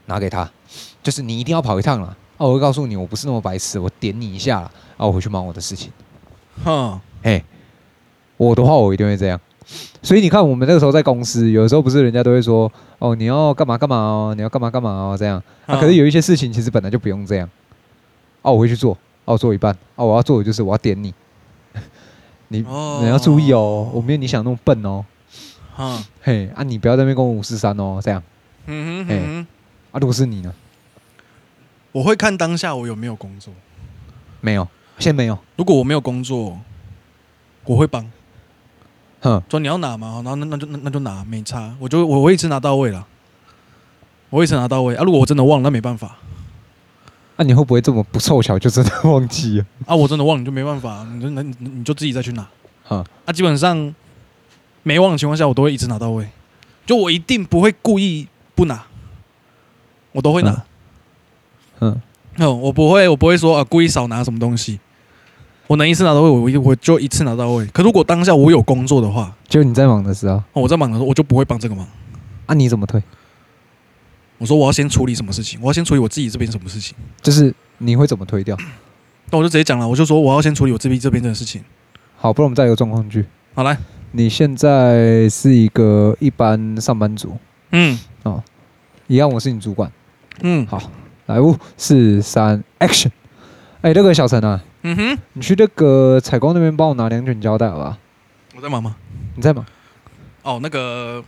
[0.06, 0.50] 拿给他，
[1.04, 2.18] 就是你一定要跑一趟了。
[2.38, 5.92] 哦，我会告诉你，我不是那么白痴，我点你一下，然后我回去忙我的事情。
[6.64, 7.44] 哼，哎，
[8.38, 9.40] 我的话我一定会这样。
[10.02, 15.42] 所以你看，我们那个时候在公司，有的时候不是人家都会说：哦，你要干嘛干嘛哦，你要干嘛干嘛哦，这样。
[15.66, 17.50] 啊，可是有一些事情其实本来就不用这样。
[18.42, 18.98] 哦，我会去做。
[19.26, 19.78] 哦，做一半。
[19.96, 21.14] 哦，我要做的就是我要点你。
[22.52, 25.06] ”你、哦、你要注意哦，我没有你想那么笨哦。
[25.82, 28.22] 嗯，嘿，啊，你不要在那边跟我五四三哦，这样。
[28.66, 29.48] 嗯哼，嗯哼，
[29.94, 30.54] 啊，如果是你呢？
[31.94, 33.54] 我会看当下我有没有工作。
[34.42, 35.40] 没有，现在没有。
[35.56, 36.60] 如果我没有工作，
[37.64, 38.06] 我会帮。
[39.22, 41.74] 哼，说你要拿嘛，然后那那就那那就拿，没差。
[41.80, 43.08] 我就我会一次拿到位了，
[44.30, 45.04] 我会一次拿到位啊。
[45.04, 46.18] 如果我真的忘了，那没办法。
[47.38, 49.66] 那、啊、你会不会这么不凑巧就真的忘记啊？
[49.88, 52.46] 啊，我真的忘了，你就没办法，你就那你你就自己再去拿。
[52.84, 53.96] 哈，啊，基本上
[54.84, 56.28] 没忘的情况下，我都会一直拿到位。
[56.86, 58.84] 就我一定不会故意不拿，
[60.12, 60.64] 我都会拿。
[61.82, 62.02] 嗯，
[62.38, 64.80] 嗯，我不会，我不会说啊，故意少拿什么东西。
[65.68, 67.66] 我能一次拿到位，我一我就一次拿到位。
[67.68, 71.88] 可如果当下我有工作的话，就你在忙的时候，我在忙的时候，我就不会帮这个忙。
[72.48, 73.02] 啊，你怎么退？
[74.40, 76.96] 我说我要先处理什么事情，我要先处理我自己这边什么事情。
[77.22, 78.58] 就是你会怎么推掉？
[79.30, 81.64] 那我就直接讲了，我就说我要先处理我这边这边的事情。
[82.18, 83.26] 好，不然我们再一个状况剧。
[83.54, 83.78] 好来，
[84.12, 87.38] 你现在是一个一般上班族。
[87.72, 88.44] 嗯，哦，
[89.08, 89.92] 一样，我是你主管。
[90.42, 90.82] 嗯，好，
[91.28, 93.12] 来五四三，Action！
[93.82, 94.62] 哎，那个小陈啊。
[94.82, 97.98] 嗯哼，你去那个采购那边帮我拿两卷胶带好吧？
[98.56, 98.96] 我在忙吗？
[99.36, 99.66] 你在忙？
[100.42, 101.24] 哦，那个，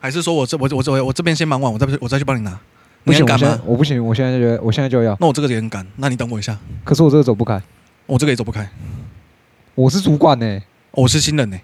[0.00, 2.58] 还是说我这我我我我这边先忙完，我再我再去帮你拿。
[3.04, 3.60] 不行，赶吗？
[3.64, 5.16] 我不行，我现在就我现在就要。
[5.20, 6.58] 那我这个也很赶，那你等我一下。
[6.82, 7.62] 可是我这个走不开，
[8.06, 8.68] 我这个也走不开。
[9.74, 11.62] 我是主管呢、欸，我是新人呢、欸。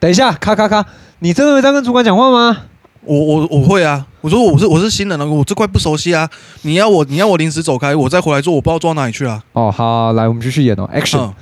[0.00, 0.84] 等一下，咔咔咔，
[1.20, 2.64] 你真的会这样跟主管讲话吗？
[3.04, 6.28] 我我我会啊，我说我是我是新人啊，我这块不熟悉啊。
[6.62, 9.42] 你要我你要我临时走开，我再回来做，我不知道做到哪里去啊。
[9.52, 11.34] 哦，好，来，我们继续演哦，Action！、嗯、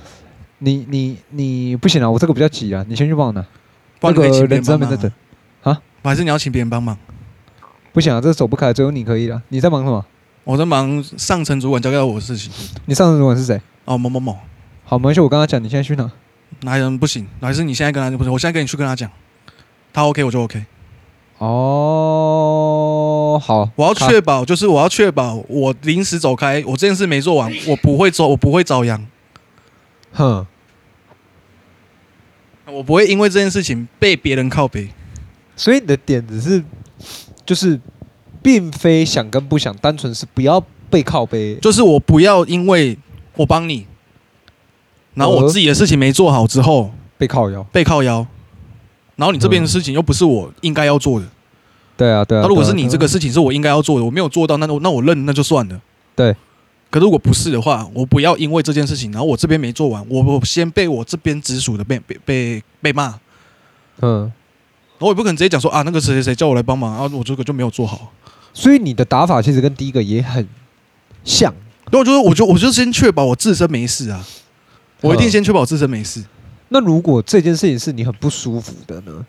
[0.59, 3.45] 你你你不行啊，我这个比较急啊，你先去帮我拿。
[4.03, 5.11] 那个人在没在等
[5.62, 5.77] 啊？
[6.05, 6.97] 还是你要请别人帮忙？
[7.92, 9.42] 不行啊，这个走不开，只有你可以了。
[9.49, 10.05] 你在忙什么？
[10.45, 12.53] 我在忙上层主管交给我的事情。
[12.85, 13.61] 你上层主管是谁？
[13.87, 14.38] 哦，某某某。
[14.85, 16.09] 好，没关系，我刚刚讲，你现在去哪？
[16.63, 17.27] 哪人不行？
[17.41, 18.33] 还是你现在跟他不行？
[18.33, 19.11] 我现在跟你去跟他讲，
[19.93, 20.65] 他 OK 我就 OK。
[21.39, 29.07] 哦，好，我要确保，就是我要确保，我临时走开，我这件事没做完，我不会走，我不会遭殃。
[30.13, 30.47] 哼，
[32.65, 34.89] 我不会因为这件事情被别人靠背。
[35.55, 36.65] 所以你的点子是，
[37.45, 37.79] 就是，
[38.43, 41.57] 并非想跟不想，单纯是不要被靠背。
[41.57, 42.99] 就是我不要因为
[43.35, 43.87] 我帮你，
[45.16, 48.24] 然后我自己的事情没做好之后被靠腰，被靠腰。
[49.16, 51.26] 然后你这边的事情又不是我应该要做的，
[51.96, 52.42] 对啊，对啊。
[52.42, 55.81] 那如果是你这个事情是我应该要做的，我没有做到，那那我认那就算了。
[56.14, 56.37] 对。
[56.88, 63.18] 可如果不是的话，我不要因为这件事情，然后我这边没做完，我我先被我这边直属的被被被被骂。
[64.00, 64.31] 嗯。
[64.98, 68.12] 我也不可能直接讲说啊，那个谁谁谁叫我来帮忙，然后我这个就没有做好。
[68.55, 70.46] 所以你的打法其实跟第一个也很
[71.24, 71.52] 像。
[71.90, 74.24] 对，我就我就我就先确保我自身没事啊，
[75.01, 76.25] 我一定先确保自身没事。
[76.69, 79.25] 那如果这件事情是你很不舒服的呢？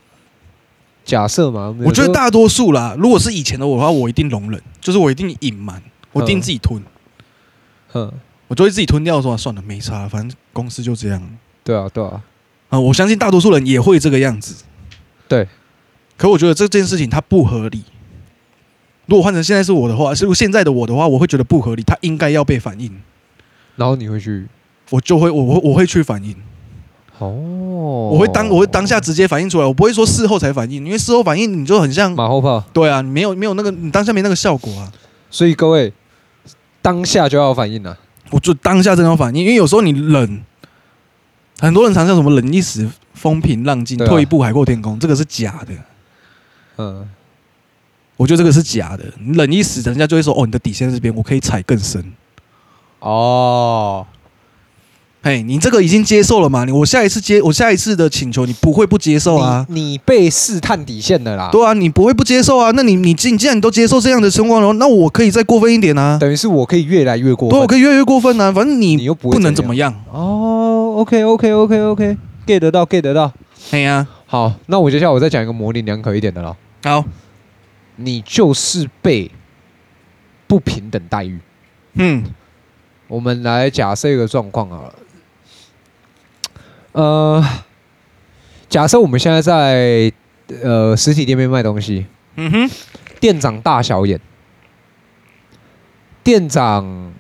[1.06, 2.96] 假设嘛，我觉得大多数啦。
[2.98, 6.82] 如果是以前的我的话，我一定容忍，就是我一定隐瞒，我一定自己吞。
[7.90, 8.12] 哼，
[8.48, 11.22] 我就会自己吞掉，说算了，没差，反正公司就这样。
[11.64, 12.22] 对啊，对啊。
[12.70, 14.66] 啊，我相信大多数人也会这个样子。
[15.28, 15.48] 对。
[16.18, 17.84] 可我觉得这件事情它不合理。
[19.06, 22.92] 如果换成现在是我的话，是如果现在的我的话，我会觉得不合理，它应该要被反映。
[23.78, 24.46] 然后你会去，
[24.90, 26.36] 我就会，我我我会去反应。
[27.20, 32.64] 哦，我会当我会当下直接反应出来，我不会说事后才反应，因为事后反应你就很像马后炮。
[32.72, 34.92] 对啊，你没有没有那个，你当下没那个效果啊。
[35.32, 35.92] 所以各位
[36.80, 37.98] 当下就要反应了，
[38.30, 40.42] 我就当下真的要反应，因为有时候你冷，
[41.60, 45.74] 很多人常常什么冷一时风平浪静，退一步海阔天空，这个是假的。
[46.78, 47.10] 嗯，
[48.16, 52.14] 我觉得这个是假的，你忍一时，人家就会说哦，你的底线在这边，我可以踩更深。
[53.00, 54.06] 哦。
[55.28, 56.64] 哎，你这个已经接受了嘛？
[56.64, 59.66] 你我下一次接我下一次的请求，你不会不接受啊？
[59.68, 61.50] 你，你被试探底线的啦。
[61.52, 62.72] 对啊，你不会不接受啊？
[62.72, 66.18] 那你你既既然你都接受这样的情况了，那我可以再过分一点啊？
[66.18, 68.54] 等于是我可以越来越过分，对，我可以越来越过分啊？
[68.54, 73.30] 反正你你又不不能怎么样哦？OK OK OK OK，get、得到 get 得到。
[73.72, 76.56] 哎呀、啊，好，那我接下来我再讲一个模棱两可一点的了。
[76.86, 77.04] 好，
[77.98, 79.30] 你就是被
[80.48, 81.38] 不平等待遇。
[81.96, 82.24] 嗯，
[83.10, 84.94] 我们来假设一个状况好了。
[86.98, 87.46] 呃，
[88.68, 90.12] 假设我们现在在
[90.64, 92.08] 呃实体店面卖东西，
[92.38, 92.70] 嗯哼，
[93.20, 94.20] 店长大小眼，
[96.24, 97.14] 店长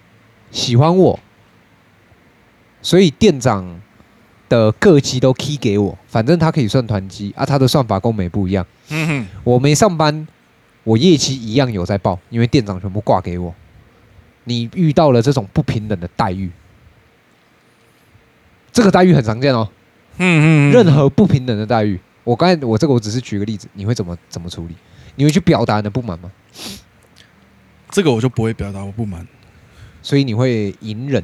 [0.49, 1.19] 喜欢我，
[2.81, 3.79] 所以店长
[4.49, 10.27] 的各级都 key 给我，反正他可以算团机啊，他的算法跟我们不一样，嗯哼，我没上班，
[10.83, 13.53] 我业绩一样有在报，因为店长全部挂给我。
[14.45, 16.49] 你遇到了这种不平等的待遇。
[18.77, 19.67] 这个待遇很常见哦。
[20.19, 24.75] 嗯嗯，任何不平等的待遇，我刚才我这个我只是举个例子，你会怎么怎么处理？
[25.15, 26.31] 你会去表达你的不满吗？
[27.89, 29.27] 这个我就不会表达我不满，
[30.03, 31.23] 所以你会隐忍。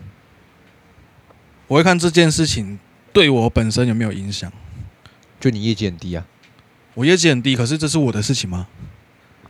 [1.67, 2.79] 我会看这件事情
[3.11, 4.51] 对我本身有没有影响。
[5.39, 6.25] 就你业绩很低啊，
[6.95, 8.65] 我业绩很低，可是这是我的事情吗？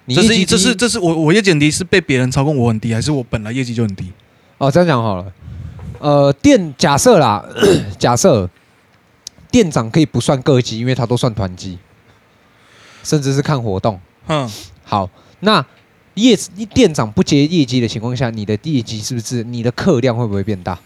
[0.04, 4.12] 你这是这是这是我我业绩很低是被别人操控我很低，还是我本来业绩就很低？
[4.58, 5.32] 哦，这样讲好了。
[6.04, 7.42] 呃，店假设啦，
[7.98, 8.50] 假设
[9.50, 11.80] 店长可以不算个级，因为他都算团级，
[13.04, 13.98] 甚至是看活动。
[14.28, 14.52] 嗯，
[14.84, 15.66] 好，那
[16.16, 16.38] 业
[16.74, 20.78] 店长不接业绩的情况下，你的业绩是不是你的客量会不会变大？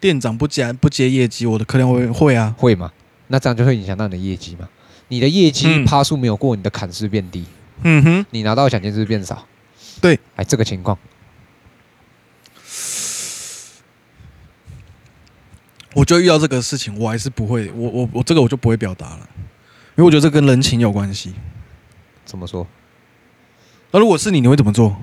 [0.00, 2.90] 店长不接不接业绩，我的客量会会啊，会吗？
[3.28, 4.68] 那这样就会影响到你的业绩嘛？
[5.06, 7.44] 你的业绩趴数没有过，你的坎是变低。
[7.84, 9.46] 嗯哼，你拿到奖金是不是变少？
[10.00, 10.98] 对，哎，这个情况，
[15.94, 19.28] 我就遇到这个事情，我还是不会，我我我这个我就不会表达了，
[19.94, 21.34] 因为我觉得这跟人情有关系。
[22.24, 22.66] 怎么说？
[23.92, 24.96] 那如果是你，你会怎么做？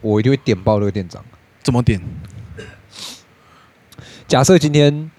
[0.00, 1.24] 我一定会点爆这个店长。
[1.62, 2.00] 怎么点？
[4.28, 5.10] 假设今天，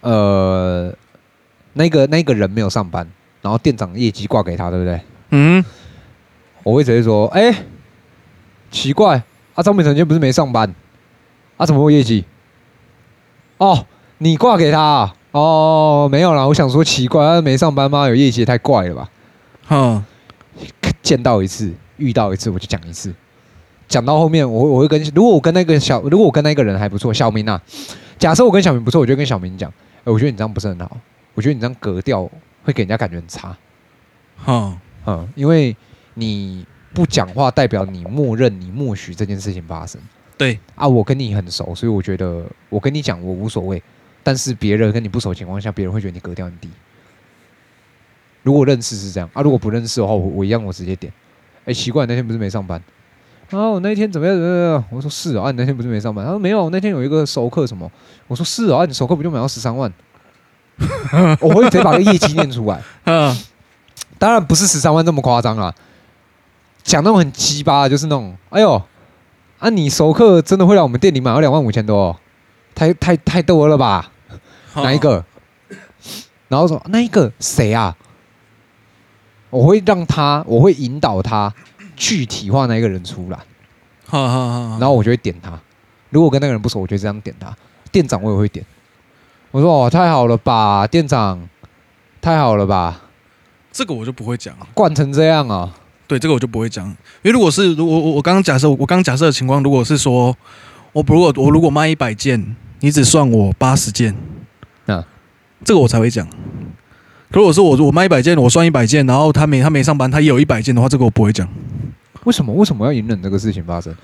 [0.00, 0.94] 呃，
[1.72, 3.08] 那个那个人没有上班，
[3.40, 5.00] 然后店长业绩挂给他，对不对？
[5.30, 5.64] 嗯，
[6.64, 7.64] 我会直接说，哎，
[8.70, 9.22] 奇怪，
[9.54, 10.74] 啊，张美成今天不是没上班，
[11.56, 12.24] 啊，怎么会业绩？
[13.58, 13.86] 哦，
[14.18, 15.14] 你挂给他啊？
[15.30, 18.08] 哦，没有啦，我想说奇怪，他没上班吗？
[18.08, 19.10] 有业绩也太怪了吧？
[19.68, 20.04] 哼，
[21.02, 23.14] 见到一次，遇到一次，我就讲一次，
[23.86, 27.60] 讲到后面，我我会跟，如果我跟那个小，如果我跟那个人还不错，小明啊。
[28.18, 29.72] 假设我跟小明不错，我就跟小明讲，
[30.04, 30.96] 哎，我觉得你这样不是很好，
[31.34, 32.28] 我觉得你这样格调
[32.64, 33.56] 会给人家感觉很差，
[34.36, 34.76] 哈，
[35.06, 35.76] 嗯，因为
[36.14, 40.00] 你不讲话，代表你默认、你默许这件事情发生。
[40.36, 43.80] 对啊，我跟你很熟，所以我觉得我跟你讲我无所谓，
[44.22, 46.68] 但是别人跟你不熟的情况下，别人会觉得你格调很低。
[48.42, 51.12] 如果认识是这样啊，如果不认识的话，我我一样我直接点，
[51.64, 52.80] 哎，奇怪，那天不是没上班？
[53.50, 54.36] 啊，我那天怎么样？
[54.36, 54.84] 怎么样？
[54.90, 56.24] 我说是啊，你那天不是没上班？
[56.24, 57.90] 他说没有，我那天有一个熟客什么？
[58.26, 59.92] 我说是啊，你熟客不就买到十三万？
[61.40, 62.80] 我会直接把这个业绩念出来。
[63.04, 63.36] 嗯，
[64.18, 65.74] 当然不是十三万这么夸张啊，
[66.82, 68.80] 讲那种很鸡巴，就是那种，哎呦，
[69.58, 72.18] 啊，你熟客真的会来我们店里买到两万五千多？
[72.78, 74.08] 太太太多了吧？
[74.76, 75.24] 哪一个？
[76.46, 77.96] 然后说那一个谁啊？
[79.50, 81.52] 我会让他，我会引导他。
[81.96, 83.38] 具体化那一个人出来，
[84.12, 85.58] 然后我就会点他。
[86.10, 87.52] 如果跟那个人不熟，我就这样点他。
[87.90, 88.64] 店长我也会点。
[89.50, 91.48] 我说哦，太好了吧，店长，
[92.20, 93.00] 太好了吧。
[93.72, 94.54] 这个我就不会讲。
[94.74, 95.74] 惯成这样啊？
[96.06, 96.86] 对，这个我就不会讲。
[96.86, 100.36] 因为如果是如果我我刚刚假设我刚刚假设的情况，如果是说
[100.92, 104.14] 我如果我如果卖一百件，你只算我八十件，
[104.86, 105.04] 那
[105.64, 106.28] 这个我才会讲。
[107.30, 111.48] 如果是我我卖一百件，我算一百件，然后他没他没上班，他也有一百件的话，这个我不会讲。
[112.24, 113.94] 为什么为什么要隐忍这个事情发生？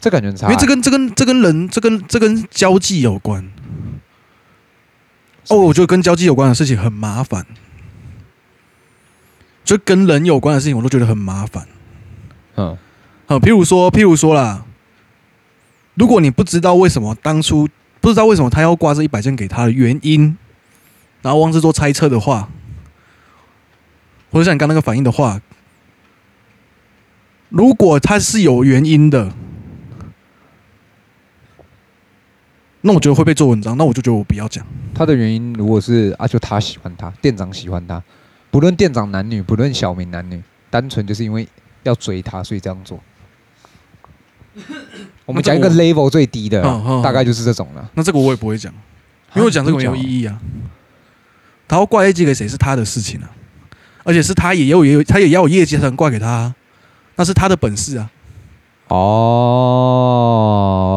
[0.00, 3.46] 这感觉很差，因为这跟这跟这跟人这跟这跟交际有关。
[5.48, 7.44] 哦，我觉得跟交际有关的事情很麻烦，
[9.62, 11.66] 就跟人有关的事情，我都觉得很麻烦。
[12.56, 12.76] 嗯，
[13.26, 14.64] 好，譬如说，譬如说啦，
[15.94, 17.68] 如果你不知道为什么当初
[18.04, 20.36] 不知道为什么他要挂这一百件给他的原因，
[21.22, 22.50] 然后妄自做猜测的话，
[24.30, 25.40] 或者像你刚那个反应的话。
[27.48, 29.32] 如果他是有原因的，
[32.82, 34.66] 那我觉得会被做文章，那我就觉得我不要讲。
[34.92, 38.02] 他的原因如果是啊，就他喜欢他，店长喜欢他，
[38.50, 41.48] 不论店长男女，不论小明男女，单纯就是因为
[41.84, 43.00] 要追他，所以这样做。
[45.26, 46.62] 我们讲一个 level 最低的，
[47.02, 47.90] 大概就是这种了。
[47.94, 48.72] 那这个我也不会讲，
[49.34, 50.38] 因为我讲这个没有意义啊。
[51.66, 53.30] 他要挂业绩给谁是他的事情啊，
[54.02, 56.54] 而且是他也有也有他也要有业绩才能挂给他啊。
[57.16, 58.10] 那是他的本事啊！
[58.88, 59.04] 哦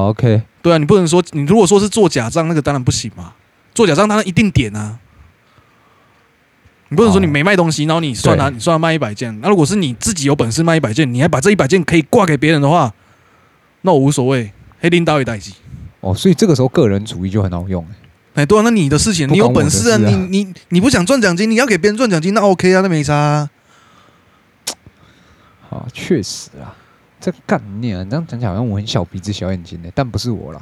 [0.10, 3.34] ，OK，对啊，你不能说你如果说是做假账，那个当然不行嘛。
[3.74, 5.00] 做假账当然一定点啊！
[6.90, 9.40] 你不能说你没卖东西，然后你算啊，你算他卖一百件。
[9.40, 12.94] 那如果是你自己有本事卖一百件，你还把这一百件可以挂给别人的话，
[13.88, 15.54] 那我无所谓，黑领导也代志。
[16.02, 17.86] 哦，所以这个时候个人主义就很好用。
[18.34, 23.50] 哎，对啊，那你的事情，你有本事啊，你你你不想赚奖金，你要给别人赚奖金，那 OK 啊，那没差。
[25.70, 26.76] 啊，确实啊，
[27.22, 30.62] 这概念啊，你这样讲起来好像我很小鼻子小眼睛的，但不是我啦，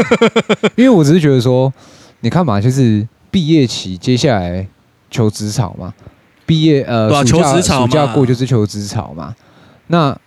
[0.74, 1.70] 因为我只是觉得说，
[2.20, 4.66] 你看嘛，就是毕业期接下来
[5.10, 5.92] 求职潮嘛，
[6.46, 9.36] 毕业呃，啊、暑假求职潮暑假过就是求职潮嘛，
[9.88, 10.18] 那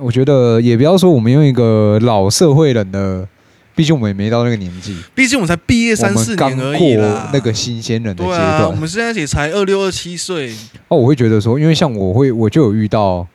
[0.00, 3.26] 我觉得也不要说我们用一个老社会人的
[3.74, 8.38] 标毕竟我们也没到那个年纪，毕竟我们才毕业三四年而已啦，那个新鲜人的阶段。
[8.38, 10.54] 啊、我们现在也才二六二七岁。
[10.88, 13.26] 哦，我会觉得说，因为像我会，我就有遇到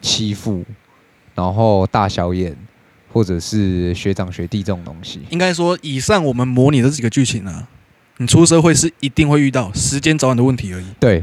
[0.00, 0.64] 欺负，
[1.34, 2.56] 然后大小眼，
[3.12, 5.20] 或者是学长学弟这种东西。
[5.28, 7.68] 应该说，以上我们模拟的这几个剧情啊，
[8.16, 10.86] 你出社会是一定会遇到，时间早晚的问题而已。
[10.98, 11.22] 对。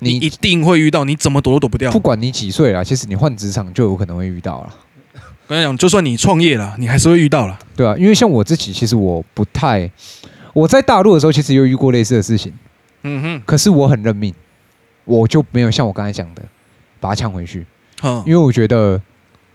[0.00, 1.90] 你一定会遇到，你怎么躲都躲不掉。
[1.90, 4.74] 不管你几岁了，其实你换职场就有可能会遇到了。
[5.46, 7.58] 我跟你讲，就算你创业了，你还是会遇到了。
[7.74, 9.90] 对啊，因为像我自己，其实我不太，
[10.52, 12.52] 我在大陆的时候，其实有遇过类似的事情。
[13.02, 13.42] 嗯哼。
[13.46, 14.34] 可是我很认命，
[15.04, 16.42] 我就没有像我刚才讲的，
[17.00, 17.66] 把它抢回去。
[18.02, 18.22] 嗯。
[18.26, 19.00] 因为我觉得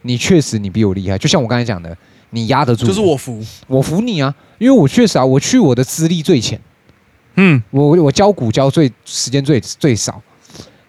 [0.02, 1.96] 你确实你比我厉害，就像我刚才讲的，
[2.32, 2.88] 你压得住。
[2.88, 4.34] 就是我服，我服你啊！
[4.58, 6.60] 因为我确实啊，我去我的资历最浅。
[7.36, 7.62] 嗯。
[7.72, 10.22] 我我教股教最时间最最少。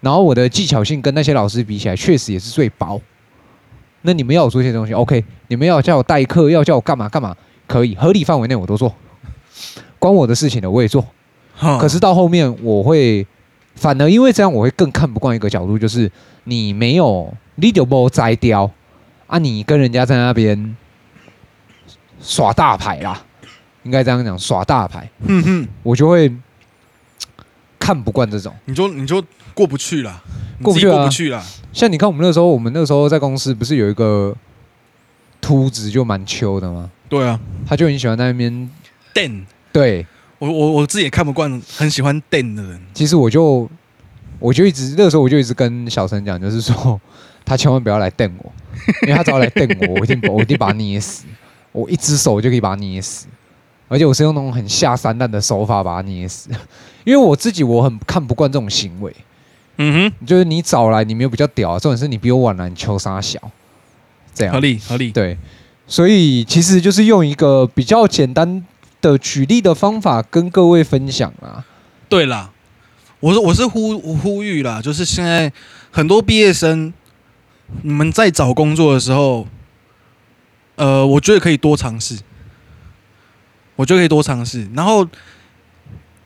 [0.00, 3.00] 然后我的技巧性跟那些老师比起来，确实也是最薄。
[4.02, 5.24] 那你们要我做这些东西，OK？
[5.48, 7.34] 你们要叫我代课，要叫我干嘛干嘛，
[7.66, 8.94] 可以，合理范围内我都做。
[9.98, 11.06] 关我的事情的我也做。
[11.80, 13.26] 可是到后面我会，
[13.76, 16.10] 反而因为这样，我会更看不惯一个角度，就是
[16.44, 18.70] 你没有 leaderboard 摘雕
[19.26, 20.76] 啊，你跟人家在那边
[22.20, 23.24] 耍大牌啦，
[23.84, 25.08] 应该这样讲，耍大牌。
[25.22, 26.30] 嗯哼，我就会
[27.78, 28.54] 看不惯这种。
[28.64, 29.24] 你就你就。
[29.54, 30.20] 过不去了，
[30.60, 31.40] 过不去了，过不去了。
[31.72, 34.34] 像你看，我们那时候，我们那时候在公司不是有一个
[35.40, 36.90] 秃子，就蛮秋的吗？
[37.08, 38.68] 对啊，他就很喜欢在那边
[39.12, 39.46] 瞪。
[39.72, 40.04] 对，
[40.40, 42.80] 我我我自己也看不惯很喜欢瞪的人。
[42.92, 43.70] 其实我就
[44.40, 47.00] 我就一直那个时候我就一直跟小陈讲，就是说
[47.44, 48.52] 他千万不要来瞪我，
[49.02, 51.26] 因为他只要来瞪我，我一定我一定把他捏死，
[51.70, 53.28] 我一只手就可以把他捏死。
[53.94, 56.50] 而且我是用那种很下三滥的手法把他捏死，
[57.04, 59.14] 因为我自己我很看不惯这种行为。
[59.76, 63.38] 嗯哼，就是你早来，你没有比较屌啊，重点是你比我晚来，你求啥小？
[64.34, 65.12] 这样合理合理。
[65.12, 65.38] 对，
[65.86, 68.66] 所以其实就是用一个比较简单
[69.00, 71.64] 的举例的方法跟各位分享啊。
[72.08, 72.50] 对啦，
[73.20, 75.52] 我是我是呼呼吁啦，就是现在
[75.92, 76.92] 很多毕业生，
[77.82, 79.46] 你们在找工作的时候，
[80.74, 82.18] 呃，我觉得可以多尝试，
[83.76, 85.06] 我觉得可以多尝试，然后。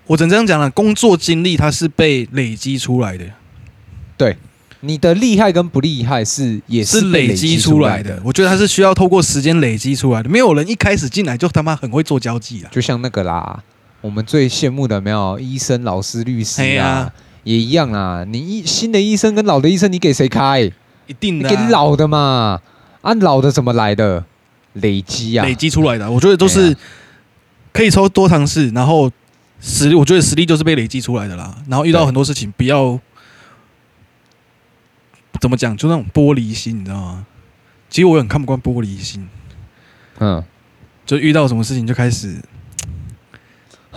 [0.08, 3.26] 我只能这样讲了，工作经历它是被累积出来的。
[4.16, 4.34] 对，
[4.80, 8.18] 你的厉害跟不厉害是也是累积出来的。
[8.24, 10.28] 我觉得它是需要透过时间累积出来的。
[10.30, 12.70] 没有人一开始进来就他妈很会做交际啊。
[12.72, 13.62] 就像那个啦，
[14.00, 17.12] 我们最羡慕的没有医生、老师、律师啊，
[17.44, 18.24] 也一样啊。
[18.26, 20.60] 你医新的医生跟老的医生，你给谁开？
[21.06, 22.62] 一定的，给老的嘛。
[23.02, 24.24] 按老的怎么来的？
[24.74, 26.10] 累积啊，累积出来的。
[26.10, 26.74] 我觉得都是
[27.78, 29.08] 可以抽多尝试，然后。
[29.60, 31.52] 实力，我觉得实力就是被累积出来的啦。
[31.66, 32.96] 然后遇到很多事情，不要
[35.40, 37.26] 怎么讲，就那种玻璃心，你知道吗？
[37.90, 39.28] 其实我很看不惯玻璃心。
[40.20, 40.44] 嗯，
[41.04, 42.36] 就遇到什么事情就开始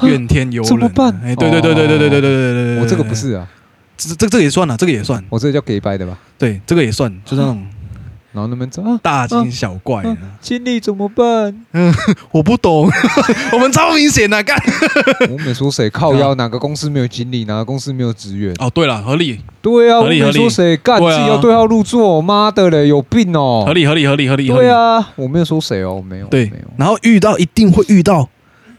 [0.01, 0.69] 怨天尤人。
[0.69, 1.13] 怎么办？
[1.23, 3.47] 哎，对对对对对对对对对对，我这个不是啊，
[3.95, 5.23] 这这这个也算了，这个也算。
[5.29, 6.17] 我这个叫给掰的吧？
[6.39, 7.63] 对，这个也算，就那种。
[8.33, 11.53] 然后那边走，大惊小怪的，经理怎么办？
[11.73, 11.93] 嗯，
[12.31, 12.89] 我不懂，
[13.51, 14.57] 我们超明显的干。
[15.29, 18.55] 我没说谁靠腰，哪个公司没有经理，哪个公司没有职员？
[18.59, 19.41] 哦，对了，合理。
[19.61, 22.21] 对啊，我没说谁干，自己要对号入座。
[22.21, 23.63] 妈的嘞，有病哦！
[23.65, 24.47] 合理，合理，合理，合理。
[24.47, 26.27] 对啊，我没有说谁哦，没有。
[26.27, 26.63] 对，没有。
[26.77, 28.29] 然后遇到一定会遇到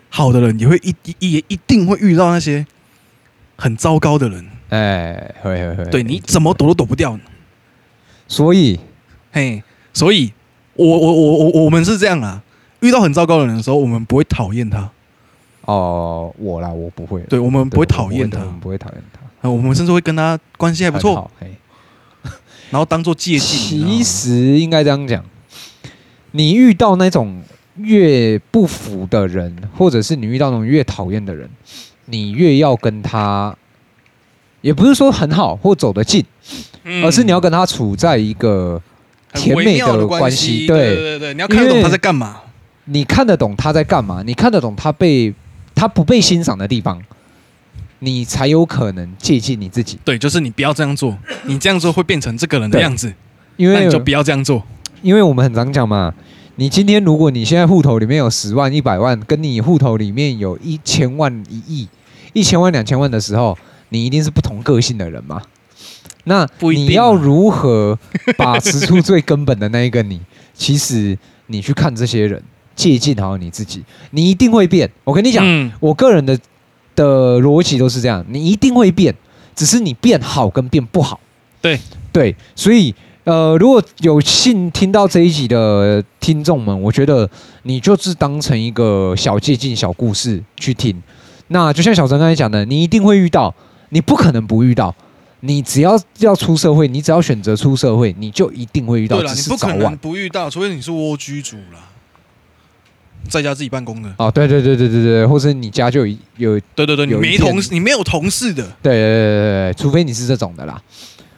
[0.08, 2.66] 好的人，也会一也一定会遇到那些
[3.56, 4.46] 很糟糕的人。
[4.70, 5.84] 哎，会会会。
[5.90, 7.18] 对，你怎么躲都躲不掉。
[8.26, 8.80] 所以。
[9.32, 9.62] 嘿，
[9.94, 10.30] 所以，
[10.74, 12.42] 我我我我我们是这样啊，
[12.80, 14.90] 遇到很糟糕的人的时候，我们不会讨厌他。
[15.62, 17.22] 哦，我啦，我不会。
[17.22, 19.02] 对，我们不会讨厌他，我们不会讨厌
[19.40, 19.48] 他。
[19.48, 21.30] 我们甚至会跟他关系还不错。
[21.40, 21.50] 嘿，
[22.70, 23.40] 然后当做借鉴。
[23.40, 25.24] 其实应该这样讲，
[26.32, 27.42] 你遇到那种
[27.76, 31.48] 越不服的人，或者是你遇到那种越讨厌的人，
[32.04, 33.56] 你越要跟他，
[34.60, 36.22] 也不是说很好或走得近，
[37.02, 38.82] 而是你要跟他处在一个。
[39.34, 42.40] 甜美的关系，对对对，你要看得懂他在干嘛，
[42.84, 45.34] 你看得懂他在干嘛，你看得懂他被
[45.74, 47.00] 他不被欣赏的地方，
[48.00, 49.98] 你才有可能借鉴你自己。
[50.04, 53.12] 对，就是你不要这样做，你这样做会变成这个人的样子，
[53.56, 54.62] 因为你就不要这样做。
[55.00, 56.14] 因为我们很常讲嘛，
[56.56, 61.88] 你今天如果你现在户头里面有十万、一百万，跟你户头里面有一千万、一亿、
[62.32, 63.56] 一千万、两千万的时候，
[63.88, 65.42] 你一定是不同个性的人嘛。
[66.24, 67.98] 那你要如何
[68.36, 70.20] 把持住最根本的那一个你？
[70.54, 72.40] 其实你去看这些人，
[72.76, 74.88] 借鉴好你自己，你一定会变。
[75.02, 76.38] 我跟你讲，嗯、我个人的
[76.94, 79.14] 的逻辑都是这样，你一定会变，
[79.56, 81.18] 只是你变好跟变不好。
[81.60, 81.80] 对
[82.12, 82.94] 对，所以
[83.24, 87.28] 呃，如果有幸听到这一集的听众们，我觉得
[87.62, 91.02] 你就是当成一个小借鉴、小故事去听。
[91.48, 93.54] 那就像小陈刚才讲的，你一定会遇到，
[93.88, 94.94] 你不可能不遇到。
[95.44, 99.16] 你只要要出社会，你只要选择出社会，你就一定会遇到。
[99.18, 101.80] 对了，你不可能不遇到，除非你是蜗居族了，
[103.28, 104.14] 在家自己办公的。
[104.18, 108.62] 哦，对对对对对对，或者你家就有有，对对对，你没同事，你没有同事的。
[108.80, 110.80] 对对对对对，除非你是这种的啦，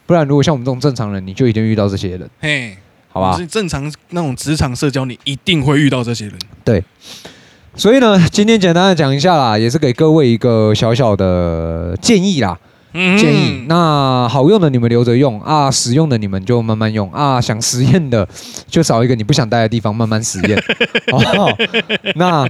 [0.05, 2.29] 不然如果像我们这种正常人，你就一定遇到这些人。
[2.41, 2.77] 嘿，
[3.11, 6.35] 好吧，是正常那种职场社交，你一定会遇到这些人。
[6.63, 6.85] 对，
[7.75, 12.59] 所以呢，今天简单的讲一下啦，也是给各位一个小小的建议啦。
[12.95, 17.41] 建议，那好用的你们留着用啊，实用的你们就慢慢用啊。
[17.41, 18.27] 想实验的
[18.69, 20.57] 就找一个你不想待的地方慢慢实验。
[21.13, 21.53] 哦，
[22.15, 22.49] 那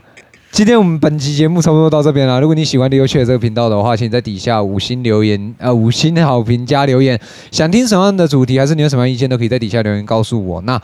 [0.51, 2.39] 今天我们本期节目差不多到这边了。
[2.41, 7.19] 如果你喜欢 Leo Chat 这个频道的话，请在底下五星留言，呃，五星好评加留言。
[7.51, 10.61] 想听什么样的主题，还是你有什么样意见，都可以在底下留言告诉我。
[10.61, 10.79] 那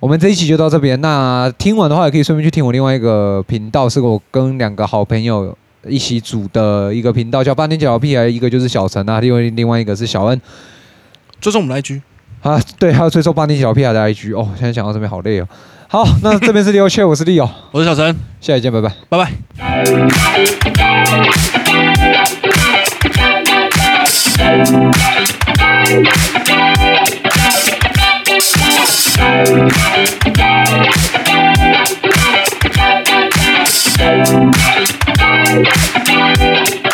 [0.00, 0.98] 我们这一期就到这边。
[1.02, 5.56] 那听完的话，也可以顺便去听我另外一个频道，是我跟两个好朋友。
[5.88, 10.40] 一起组的一个频道叫“八年小屁孩”，一个就是小陈啊，另外另外一个是小恩，
[11.40, 12.02] 追踪我们 I G
[12.42, 14.48] 啊，对，还有追踪“八年小屁孩”的 I G 哦。
[14.56, 15.48] 现在想到这边好累哦。
[15.88, 19.32] 好，那这边是利欧切，我是利欧，我是小陈，下一见，拜拜，拜拜。
[35.64, 36.85] Thank you.